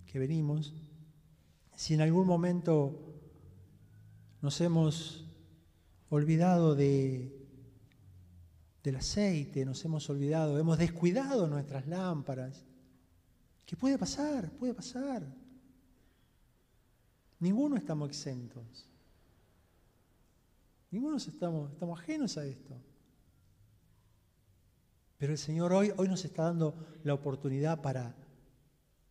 que 0.07 0.19
venimos, 0.19 0.75
si 1.75 1.95
en 1.95 2.01
algún 2.01 2.27
momento 2.27 3.13
nos 4.41 4.61
hemos 4.61 5.25
olvidado 6.11 6.75
de, 6.75 7.43
del 8.83 8.97
aceite, 8.97 9.65
nos 9.65 9.85
hemos 9.85 10.09
olvidado, 10.11 10.59
hemos 10.59 10.79
descuidado 10.79 11.47
nuestras 11.47 11.87
lámparas. 11.87 12.65
¿Qué 13.65 13.77
puede 13.77 13.97
pasar? 13.97 14.51
Puede 14.51 14.75
pasar. 14.75 15.25
Ninguno 17.39 17.77
estamos 17.77 18.09
exentos. 18.09 18.89
Ninguno 20.91 21.17
estamos, 21.17 21.73
estamos 21.73 21.99
ajenos 21.99 22.37
a 22.37 22.45
esto. 22.45 22.77
Pero 25.23 25.35
el 25.35 25.39
Señor 25.39 25.73
hoy, 25.73 25.93
hoy 25.99 26.09
nos 26.09 26.25
está 26.25 26.43
dando 26.43 26.75
la 27.05 27.15
oportunidad 27.15 27.81
para, 27.81 28.13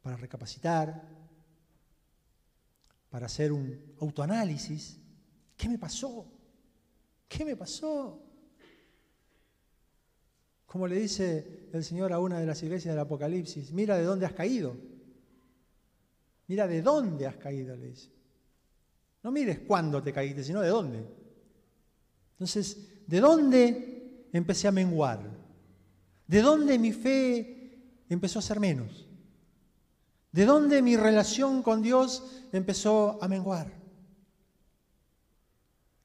para 0.01 0.17
recapacitar, 0.17 1.07
para 3.09 3.27
hacer 3.27 3.53
un 3.53 3.95
autoanálisis. 4.01 4.99
¿Qué 5.55 5.69
me 5.69 5.77
pasó? 5.77 6.25
¿Qué 7.29 7.45
me 7.45 7.55
pasó? 7.55 8.21
Como 10.65 10.85
le 10.85 10.99
dice 10.99 11.69
el 11.71 11.81
Señor 11.81 12.11
a 12.11 12.19
una 12.19 12.41
de 12.41 12.45
las 12.45 12.61
iglesias 12.61 12.93
del 12.93 12.99
Apocalipsis, 12.99 13.71
mira 13.71 13.97
de 13.97 14.03
dónde 14.03 14.25
has 14.25 14.33
caído. 14.33 14.75
Mira 16.47 16.67
de 16.67 16.81
dónde 16.81 17.25
has 17.25 17.37
caído, 17.37 17.73
le 17.77 17.87
dice. 17.87 18.09
No 19.23 19.31
mires 19.31 19.59
cuándo 19.59 20.03
te 20.03 20.11
caíste, 20.11 20.43
sino 20.43 20.59
de 20.59 20.67
dónde. 20.67 21.05
Entonces, 22.33 23.07
¿de 23.07 23.19
dónde 23.21 24.27
empecé 24.33 24.67
a 24.67 24.73
menguar? 24.73 25.39
¿De 26.27 26.41
dónde 26.41 26.79
mi 26.79 26.91
fe 26.93 28.03
empezó 28.09 28.39
a 28.39 28.41
ser 28.41 28.59
menos? 28.59 29.07
¿De 30.31 30.45
dónde 30.45 30.81
mi 30.81 30.95
relación 30.95 31.61
con 31.61 31.81
Dios 31.81 32.45
empezó 32.53 33.21
a 33.21 33.27
menguar? 33.27 33.71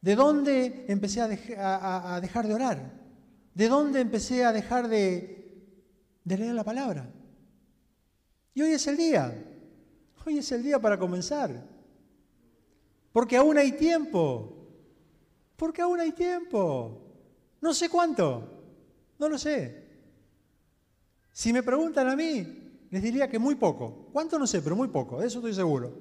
¿De 0.01 0.17
dónde 0.17 0.85
empecé 0.89 1.21
a, 1.21 1.29
dejar 2.21 2.47
de 2.47 2.55
orar? 2.55 2.93
¿De 3.55 3.69
dónde 3.69 4.01
empecé 4.01 4.45
a 4.45 4.53
dejar 4.53 4.89
de, 4.89 5.65
de 6.25 6.39
leer 6.39 6.55
la 6.55 6.65
palabra? 6.65 7.09
Y 8.55 8.63
hoy 8.63 8.73
es 8.73 8.87
el 8.87 8.97
día. 8.97 9.45
Hoy 10.25 10.39
es 10.39 10.51
el 10.51 10.63
día 10.63 10.81
para 10.81 10.99
comenzar. 10.99 11.65
Porque 13.13 13.37
aún 13.37 13.59
hay 13.59 13.73
tiempo. 13.73 14.69
Porque 15.57 15.83
aún 15.83 16.01
hay 16.01 16.13
tiempo. 16.13 17.01
No 17.61 17.73
sé 17.73 17.89
cuánto. 17.89 18.63
No 19.19 19.29
lo 19.29 19.39
sé. 19.39 19.86
Si 21.37 21.53
me 21.53 21.63
preguntan 21.63 22.09
a 22.09 22.17
mí, 22.17 22.89
les 22.91 23.03
diría 23.03 23.29
que 23.29 23.39
muy 23.39 23.57
poco. 23.57 24.09
¿Cuánto? 24.11 24.39
No 24.39 24.47
sé, 24.47 24.63
pero 24.63 24.75
muy 24.75 24.89
poco. 24.89 25.21
De 25.21 25.27
eso 25.27 25.41
estoy 25.41 25.53
seguro. 25.53 25.93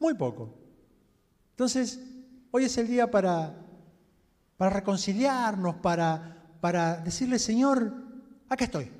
Muy 0.00 0.14
poco. 0.14 0.54
Entonces, 1.50 2.00
hoy 2.50 2.64
es 2.64 2.78
el 2.78 2.88
día 2.88 3.10
para, 3.10 3.54
para 4.56 4.70
reconciliarnos, 4.70 5.74
para, 5.76 6.56
para 6.62 6.96
decirle, 6.96 7.38
Señor, 7.38 7.92
acá 8.48 8.64
estoy. 8.64 8.90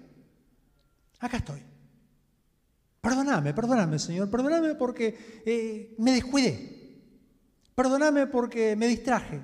Acá 1.19 1.39
estoy. 1.39 1.63
Perdóname, 3.01 3.55
perdóname, 3.55 3.99
Señor. 3.99 4.29
Perdóname 4.29 4.75
porque 4.75 5.43
eh, 5.47 5.95
me 5.97 6.13
descuidé. 6.13 7.01
Perdóname 7.75 8.27
porque 8.27 8.77
me 8.77 8.87
distraje. 8.87 9.43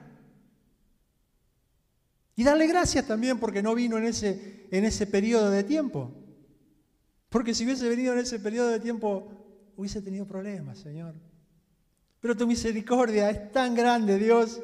Y 2.41 2.43
darle 2.43 2.67
gracias 2.67 3.07
también 3.07 3.39
porque 3.39 3.63
no 3.63 3.75
vino 3.75 3.99
en 3.99 4.07
ese, 4.07 4.67
en 4.71 4.87
ese 4.87 5.07
periodo 5.07 5.51
de 5.51 5.63
tiempo. 5.63 6.11
Porque 7.29 7.53
si 7.53 7.67
hubiese 7.67 7.87
venido 7.87 8.15
en 8.15 8.21
ese 8.21 8.39
periodo 8.39 8.69
de 8.69 8.81
tiempo, 8.81 9.31
hubiese 9.77 10.01
tenido 10.01 10.27
problemas, 10.27 10.79
Señor. 10.79 11.15
Pero 12.19 12.35
tu 12.35 12.47
misericordia 12.47 13.29
es 13.29 13.53
tan 13.53 13.75
grande, 13.75 14.17
Dios, 14.17 14.59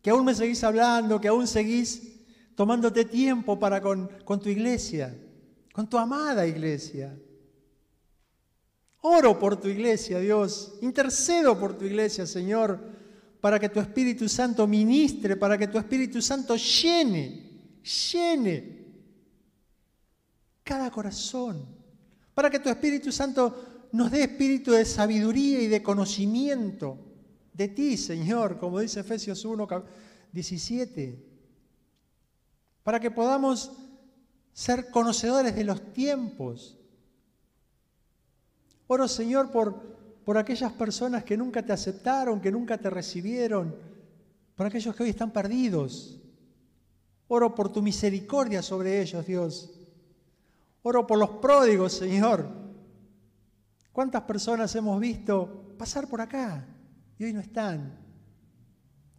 que 0.00 0.08
aún 0.08 0.24
me 0.24 0.34
seguís 0.34 0.64
hablando, 0.64 1.20
que 1.20 1.28
aún 1.28 1.46
seguís 1.46 2.22
tomándote 2.54 3.04
tiempo 3.04 3.58
para 3.58 3.82
con, 3.82 4.08
con 4.24 4.40
tu 4.40 4.48
iglesia, 4.48 5.14
con 5.74 5.86
tu 5.86 5.98
amada 5.98 6.46
iglesia. 6.46 7.14
Oro 9.02 9.38
por 9.38 9.60
tu 9.60 9.68
iglesia, 9.68 10.20
Dios. 10.20 10.78
Intercedo 10.80 11.60
por 11.60 11.76
tu 11.76 11.84
iglesia, 11.84 12.24
Señor, 12.24 12.80
para 13.44 13.60
que 13.60 13.68
tu 13.68 13.78
Espíritu 13.78 14.26
Santo 14.26 14.66
ministre, 14.66 15.36
para 15.36 15.58
que 15.58 15.68
tu 15.68 15.76
Espíritu 15.76 16.22
Santo 16.22 16.56
llene, 16.56 17.82
llene 18.10 18.86
cada 20.62 20.90
corazón, 20.90 21.62
para 22.32 22.48
que 22.48 22.58
tu 22.58 22.70
Espíritu 22.70 23.12
Santo 23.12 23.88
nos 23.92 24.10
dé 24.10 24.22
espíritu 24.22 24.70
de 24.70 24.86
sabiduría 24.86 25.60
y 25.60 25.66
de 25.66 25.82
conocimiento 25.82 26.96
de 27.52 27.68
ti, 27.68 27.98
Señor, 27.98 28.58
como 28.58 28.80
dice 28.80 29.00
Efesios 29.00 29.44
1, 29.44 29.68
17, 30.32 31.22
para 32.82 32.98
que 32.98 33.10
podamos 33.10 33.72
ser 34.54 34.90
conocedores 34.90 35.54
de 35.54 35.64
los 35.64 35.92
tiempos. 35.92 36.78
Oro, 38.86 39.06
Señor, 39.06 39.50
por, 39.50 39.93
por 40.24 40.38
aquellas 40.38 40.72
personas 40.72 41.24
que 41.24 41.36
nunca 41.36 41.62
te 41.62 41.72
aceptaron, 41.72 42.40
que 42.40 42.50
nunca 42.50 42.78
te 42.78 42.88
recibieron, 42.88 43.74
por 44.54 44.66
aquellos 44.66 44.94
que 44.94 45.02
hoy 45.02 45.10
están 45.10 45.32
perdidos. 45.32 46.20
Oro 47.28 47.54
por 47.54 47.72
tu 47.72 47.82
misericordia 47.82 48.62
sobre 48.62 49.00
ellos, 49.00 49.26
Dios. 49.26 49.70
Oro 50.82 51.06
por 51.06 51.18
los 51.18 51.30
pródigos, 51.30 51.92
Señor. 51.92 52.48
¿Cuántas 53.92 54.22
personas 54.22 54.74
hemos 54.74 54.98
visto 55.00 55.74
pasar 55.78 56.08
por 56.08 56.20
acá 56.20 56.66
y 57.18 57.24
hoy 57.24 57.32
no 57.32 57.40
están? 57.40 57.98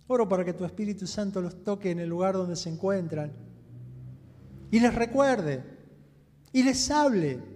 Oro 0.07 0.27
para 0.27 0.45
que 0.45 0.53
tu 0.53 0.65
Espíritu 0.65 1.07
Santo 1.07 1.41
los 1.41 1.63
toque 1.63 1.91
en 1.91 1.99
el 1.99 2.09
lugar 2.09 2.35
donde 2.35 2.55
se 2.55 2.69
encuentran 2.69 3.31
y 4.69 4.79
les 4.79 4.93
recuerde 4.93 5.63
y 6.51 6.63
les 6.63 6.91
hable 6.91 7.54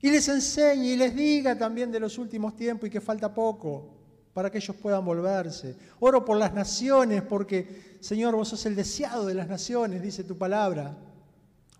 y 0.00 0.10
les 0.10 0.28
enseñe 0.28 0.92
y 0.92 0.96
les 0.96 1.14
diga 1.14 1.58
también 1.58 1.90
de 1.90 2.00
los 2.00 2.18
últimos 2.18 2.54
tiempos 2.54 2.88
y 2.88 2.90
que 2.90 3.00
falta 3.00 3.34
poco 3.34 3.94
para 4.32 4.50
que 4.50 4.58
ellos 4.58 4.76
puedan 4.76 5.04
volverse. 5.04 5.76
Oro 5.98 6.24
por 6.24 6.36
las 6.36 6.54
naciones 6.54 7.22
porque, 7.22 7.96
Señor, 8.00 8.36
vos 8.36 8.48
sos 8.48 8.64
el 8.66 8.76
deseado 8.76 9.26
de 9.26 9.34
las 9.34 9.48
naciones, 9.48 10.00
dice 10.00 10.22
tu 10.22 10.38
palabra. 10.38 10.96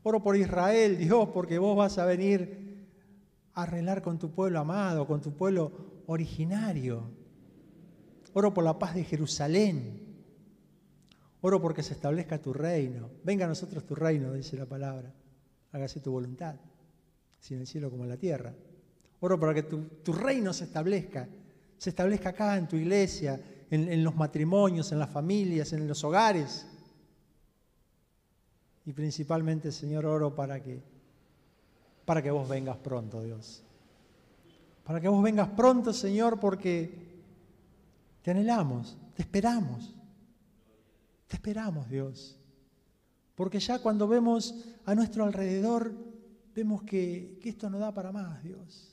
Oro 0.02 0.22
por 0.22 0.36
Israel, 0.36 0.98
Dios, 0.98 1.28
porque 1.32 1.58
vos 1.58 1.76
vas 1.76 1.98
a 1.98 2.04
venir 2.04 2.88
a 3.54 3.62
arreglar 3.62 4.02
con 4.02 4.18
tu 4.18 4.32
pueblo 4.32 4.58
amado, 4.58 5.06
con 5.06 5.20
tu 5.20 5.32
pueblo 5.36 6.02
originario. 6.06 7.04
Oro 8.32 8.52
por 8.52 8.64
la 8.64 8.78
paz 8.78 8.96
de 8.96 9.04
Jerusalén. 9.04 10.06
Oro 11.40 11.62
porque 11.62 11.84
se 11.84 11.94
establezca 11.94 12.42
tu 12.42 12.52
reino. 12.52 13.10
Venga 13.22 13.44
a 13.44 13.48
nosotros 13.48 13.86
tu 13.86 13.94
reino, 13.94 14.32
dice 14.32 14.56
la 14.56 14.66
palabra. 14.66 15.14
Hágase 15.70 16.00
tu 16.00 16.10
voluntad 16.10 16.56
si 17.38 17.54
en 17.54 17.60
el 17.60 17.66
cielo 17.66 17.90
como 17.90 18.04
en 18.04 18.10
la 18.10 18.16
tierra. 18.16 18.52
Oro 19.20 19.38
para 19.38 19.54
que 19.54 19.64
tu, 19.64 20.12
reino 20.12 20.52
se 20.52 20.64
establezca, 20.64 21.28
se 21.76 21.90
establezca 21.90 22.30
acá 22.30 22.56
en 22.56 22.68
tu 22.68 22.76
iglesia, 22.76 23.40
en, 23.70 23.92
en 23.92 24.04
los 24.04 24.14
matrimonios, 24.14 24.92
en 24.92 24.98
las 24.98 25.10
familias, 25.10 25.72
en 25.72 25.88
los 25.88 26.02
hogares. 26.04 26.66
Y 28.86 28.92
principalmente, 28.92 29.72
Señor, 29.72 30.06
oro 30.06 30.34
para 30.34 30.62
que, 30.62 30.80
para 32.04 32.22
que 32.22 32.30
vos 32.30 32.48
vengas 32.48 32.76
pronto, 32.78 33.22
Dios. 33.22 33.62
Para 34.84 35.00
que 35.00 35.08
vos 35.08 35.22
vengas 35.22 35.48
pronto, 35.48 35.92
Señor, 35.92 36.40
porque 36.40 37.08
te 38.22 38.30
anhelamos, 38.30 38.96
te 39.14 39.22
esperamos. 39.22 39.94
Te 41.26 41.36
esperamos, 41.36 41.88
Dios. 41.90 42.36
Porque 43.34 43.60
ya 43.60 43.78
cuando 43.80 44.08
vemos 44.08 44.54
a 44.86 44.94
nuestro 44.94 45.24
alrededor 45.24 45.92
vemos 46.58 46.82
que, 46.82 47.38
esto 47.44 47.70
no 47.70 47.78
da 47.78 47.94
para 47.94 48.10
más, 48.10 48.42
Dios. 48.42 48.92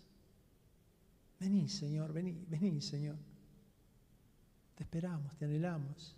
Vení, 1.39 1.67
Señor, 1.67 2.13
vení, 2.13 2.45
vení, 2.47 2.79
Señor. 2.79 3.15
Te 4.75 4.83
esperamos, 4.83 5.35
te 5.35 5.45
anhelamos. 5.45 6.15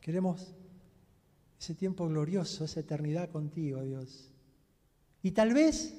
Queremos 0.00 0.52
ese 1.56 1.76
tiempo 1.76 2.08
glorioso, 2.08 2.64
esa 2.64 2.80
eternidad 2.80 3.30
contigo, 3.30 3.80
Dios. 3.82 4.32
Y 5.22 5.30
tal 5.30 5.54
vez, 5.54 5.94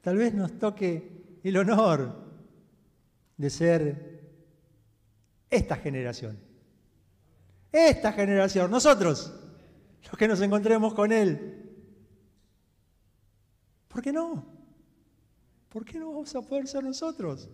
tal 0.00 0.16
vez 0.16 0.34
nos 0.34 0.58
toque 0.58 1.38
el 1.44 1.56
honor 1.56 2.32
de 3.36 3.48
ser 3.48 4.32
esta 5.48 5.76
generación. 5.76 6.36
Esta 7.70 8.12
generación, 8.12 8.72
nosotros, 8.72 9.32
los 10.02 10.18
que 10.18 10.26
nos 10.26 10.40
encontremos 10.40 10.94
con 10.94 11.12
Él. 11.12 11.59
¿Por 13.90 14.02
qué 14.02 14.12
no? 14.12 14.44
¿Por 15.68 15.84
qué 15.84 15.98
no 15.98 16.10
vamos 16.10 16.34
a 16.34 16.40
poder 16.40 16.68
ser 16.68 16.84
nosotros? 16.84 17.48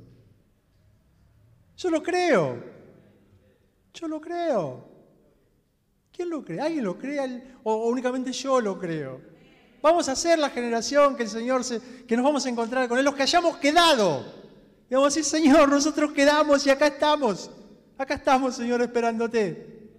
Yo 1.76 1.90
lo 1.90 2.02
creo. 2.02 2.62
Yo 3.94 4.06
lo 4.06 4.20
creo. 4.20 4.84
¿Quién 6.12 6.30
lo 6.30 6.44
cree? 6.44 6.60
¿Alguien 6.60 6.84
lo 6.84 6.98
cree? 6.98 7.54
¿O 7.62 7.88
únicamente 7.88 8.32
yo 8.32 8.60
lo 8.60 8.78
creo? 8.78 9.20
Vamos 9.82 10.08
a 10.08 10.16
ser 10.16 10.38
la 10.38 10.50
generación 10.50 11.16
que 11.16 11.24
el 11.24 11.28
Señor 11.28 11.64
se, 11.64 11.80
que 12.06 12.16
nos 12.16 12.24
vamos 12.24 12.44
a 12.44 12.48
encontrar 12.48 12.88
con 12.88 12.98
Él, 12.98 13.04
los 13.04 13.14
que 13.14 13.22
hayamos 13.22 13.56
quedado. 13.56 14.24
Y 14.90 14.94
vamos 14.94 15.14
a 15.14 15.14
decir, 15.16 15.24
Señor, 15.24 15.68
nosotros 15.68 16.12
quedamos 16.12 16.66
y 16.66 16.70
acá 16.70 16.88
estamos. 16.88 17.50
Acá 17.96 18.14
estamos, 18.14 18.56
Señor, 18.56 18.82
esperándote. 18.82 19.90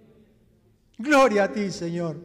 Gloria 0.98 1.44
a 1.44 1.52
ti, 1.52 1.70
Señor. 1.70 2.16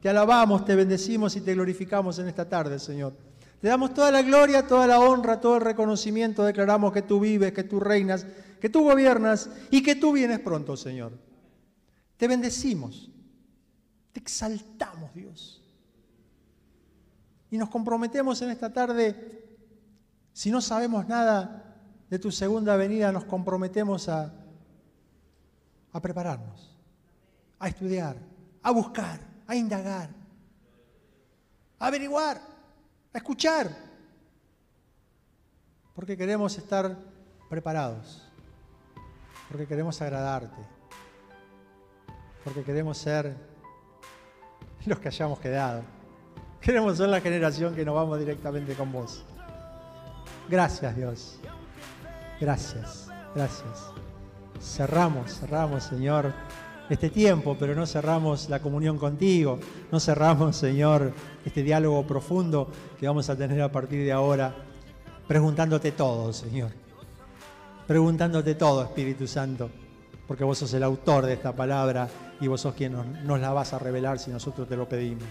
Te 0.00 0.08
alabamos, 0.08 0.64
te 0.64 0.74
bendecimos 0.74 1.34
y 1.36 1.40
te 1.40 1.54
glorificamos 1.54 2.18
en 2.18 2.28
esta 2.28 2.48
tarde, 2.48 2.78
Señor. 2.78 3.27
Te 3.60 3.68
damos 3.68 3.92
toda 3.92 4.10
la 4.12 4.22
gloria, 4.22 4.66
toda 4.66 4.86
la 4.86 5.00
honra, 5.00 5.40
todo 5.40 5.56
el 5.56 5.62
reconocimiento. 5.62 6.44
Declaramos 6.44 6.92
que 6.92 7.02
tú 7.02 7.18
vives, 7.18 7.52
que 7.52 7.64
tú 7.64 7.80
reinas, 7.80 8.24
que 8.60 8.68
tú 8.68 8.84
gobiernas 8.84 9.50
y 9.70 9.82
que 9.82 9.96
tú 9.96 10.12
vienes 10.12 10.38
pronto, 10.38 10.76
Señor. 10.76 11.12
Te 12.16 12.28
bendecimos, 12.28 13.10
te 14.12 14.20
exaltamos, 14.20 15.12
Dios. 15.14 15.62
Y 17.50 17.58
nos 17.58 17.68
comprometemos 17.68 18.42
en 18.42 18.50
esta 18.50 18.72
tarde, 18.72 19.44
si 20.32 20.50
no 20.50 20.60
sabemos 20.60 21.08
nada 21.08 21.76
de 22.10 22.18
tu 22.18 22.30
segunda 22.30 22.76
venida, 22.76 23.10
nos 23.10 23.24
comprometemos 23.24 24.08
a, 24.08 24.32
a 25.92 26.00
prepararnos, 26.00 26.76
a 27.58 27.68
estudiar, 27.68 28.16
a 28.62 28.70
buscar, 28.70 29.20
a 29.46 29.56
indagar, 29.56 30.10
a 31.78 31.86
averiguar, 31.86 32.57
a 33.12 33.18
escuchar, 33.18 33.70
porque 35.94 36.16
queremos 36.16 36.56
estar 36.56 36.96
preparados, 37.48 38.22
porque 39.48 39.66
queremos 39.66 40.00
agradarte, 40.00 40.62
porque 42.44 42.62
queremos 42.62 42.98
ser 42.98 43.34
los 44.86 44.98
que 44.98 45.08
hayamos 45.08 45.38
quedado. 45.40 45.82
Queremos 46.60 46.96
ser 46.96 47.08
la 47.08 47.20
generación 47.20 47.74
que 47.74 47.84
nos 47.84 47.94
vamos 47.94 48.18
directamente 48.18 48.74
con 48.74 48.90
vos. 48.92 49.24
Gracias 50.48 50.96
Dios. 50.96 51.38
Gracias, 52.40 53.08
gracias. 53.34 53.92
Cerramos, 54.60 55.38
cerramos, 55.38 55.84
Señor, 55.84 56.32
este 56.88 57.10
tiempo, 57.10 57.56
pero 57.58 57.74
no 57.74 57.86
cerramos 57.86 58.48
la 58.48 58.60
comunión 58.60 58.98
contigo, 58.98 59.58
no 59.92 60.00
cerramos, 60.00 60.56
Señor, 60.56 61.12
este 61.44 61.62
diálogo 61.62 62.06
profundo 62.06 62.70
que 62.98 63.06
vamos 63.06 63.28
a 63.28 63.36
tener 63.36 63.60
a 63.60 63.70
partir 63.70 64.04
de 64.04 64.12
ahora, 64.12 64.54
preguntándote 65.26 65.92
todo, 65.92 66.32
Señor. 66.32 66.70
Preguntándote 67.86 68.54
todo, 68.54 68.82
Espíritu 68.82 69.26
Santo, 69.26 69.70
porque 70.26 70.44
vos 70.44 70.58
sos 70.58 70.72
el 70.74 70.82
autor 70.82 71.26
de 71.26 71.34
esta 71.34 71.54
palabra 71.54 72.08
y 72.40 72.46
vos 72.46 72.60
sos 72.60 72.74
quien 72.74 72.92
nos, 72.92 73.40
la 73.40 73.50
vas 73.52 73.72
a 73.72 73.78
revelar 73.78 74.18
si 74.18 74.30
nosotros 74.30 74.68
te 74.68 74.76
lo 74.76 74.88
pedimos. 74.88 75.28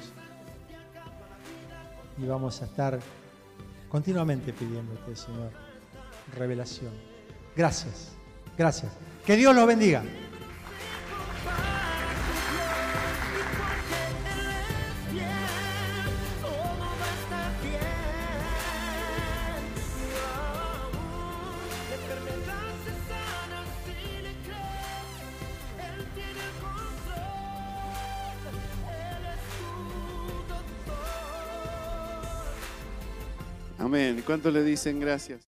Y 2.17 2.25
vamos 2.25 2.61
a 2.61 2.65
estar 2.65 2.99
continuamente 3.89 4.53
pidiéndote, 4.53 5.15
Señor, 5.15 5.51
revelación. 6.35 6.91
Gracias, 7.55 8.13
gracias. 8.57 8.91
Que 9.25 9.35
Dios 9.35 9.55
los 9.55 9.67
bendiga. 9.67 10.03
¿Cuánto 34.27 34.51
le 34.51 34.61
dicen 34.61 34.99
gracias? 34.99 35.47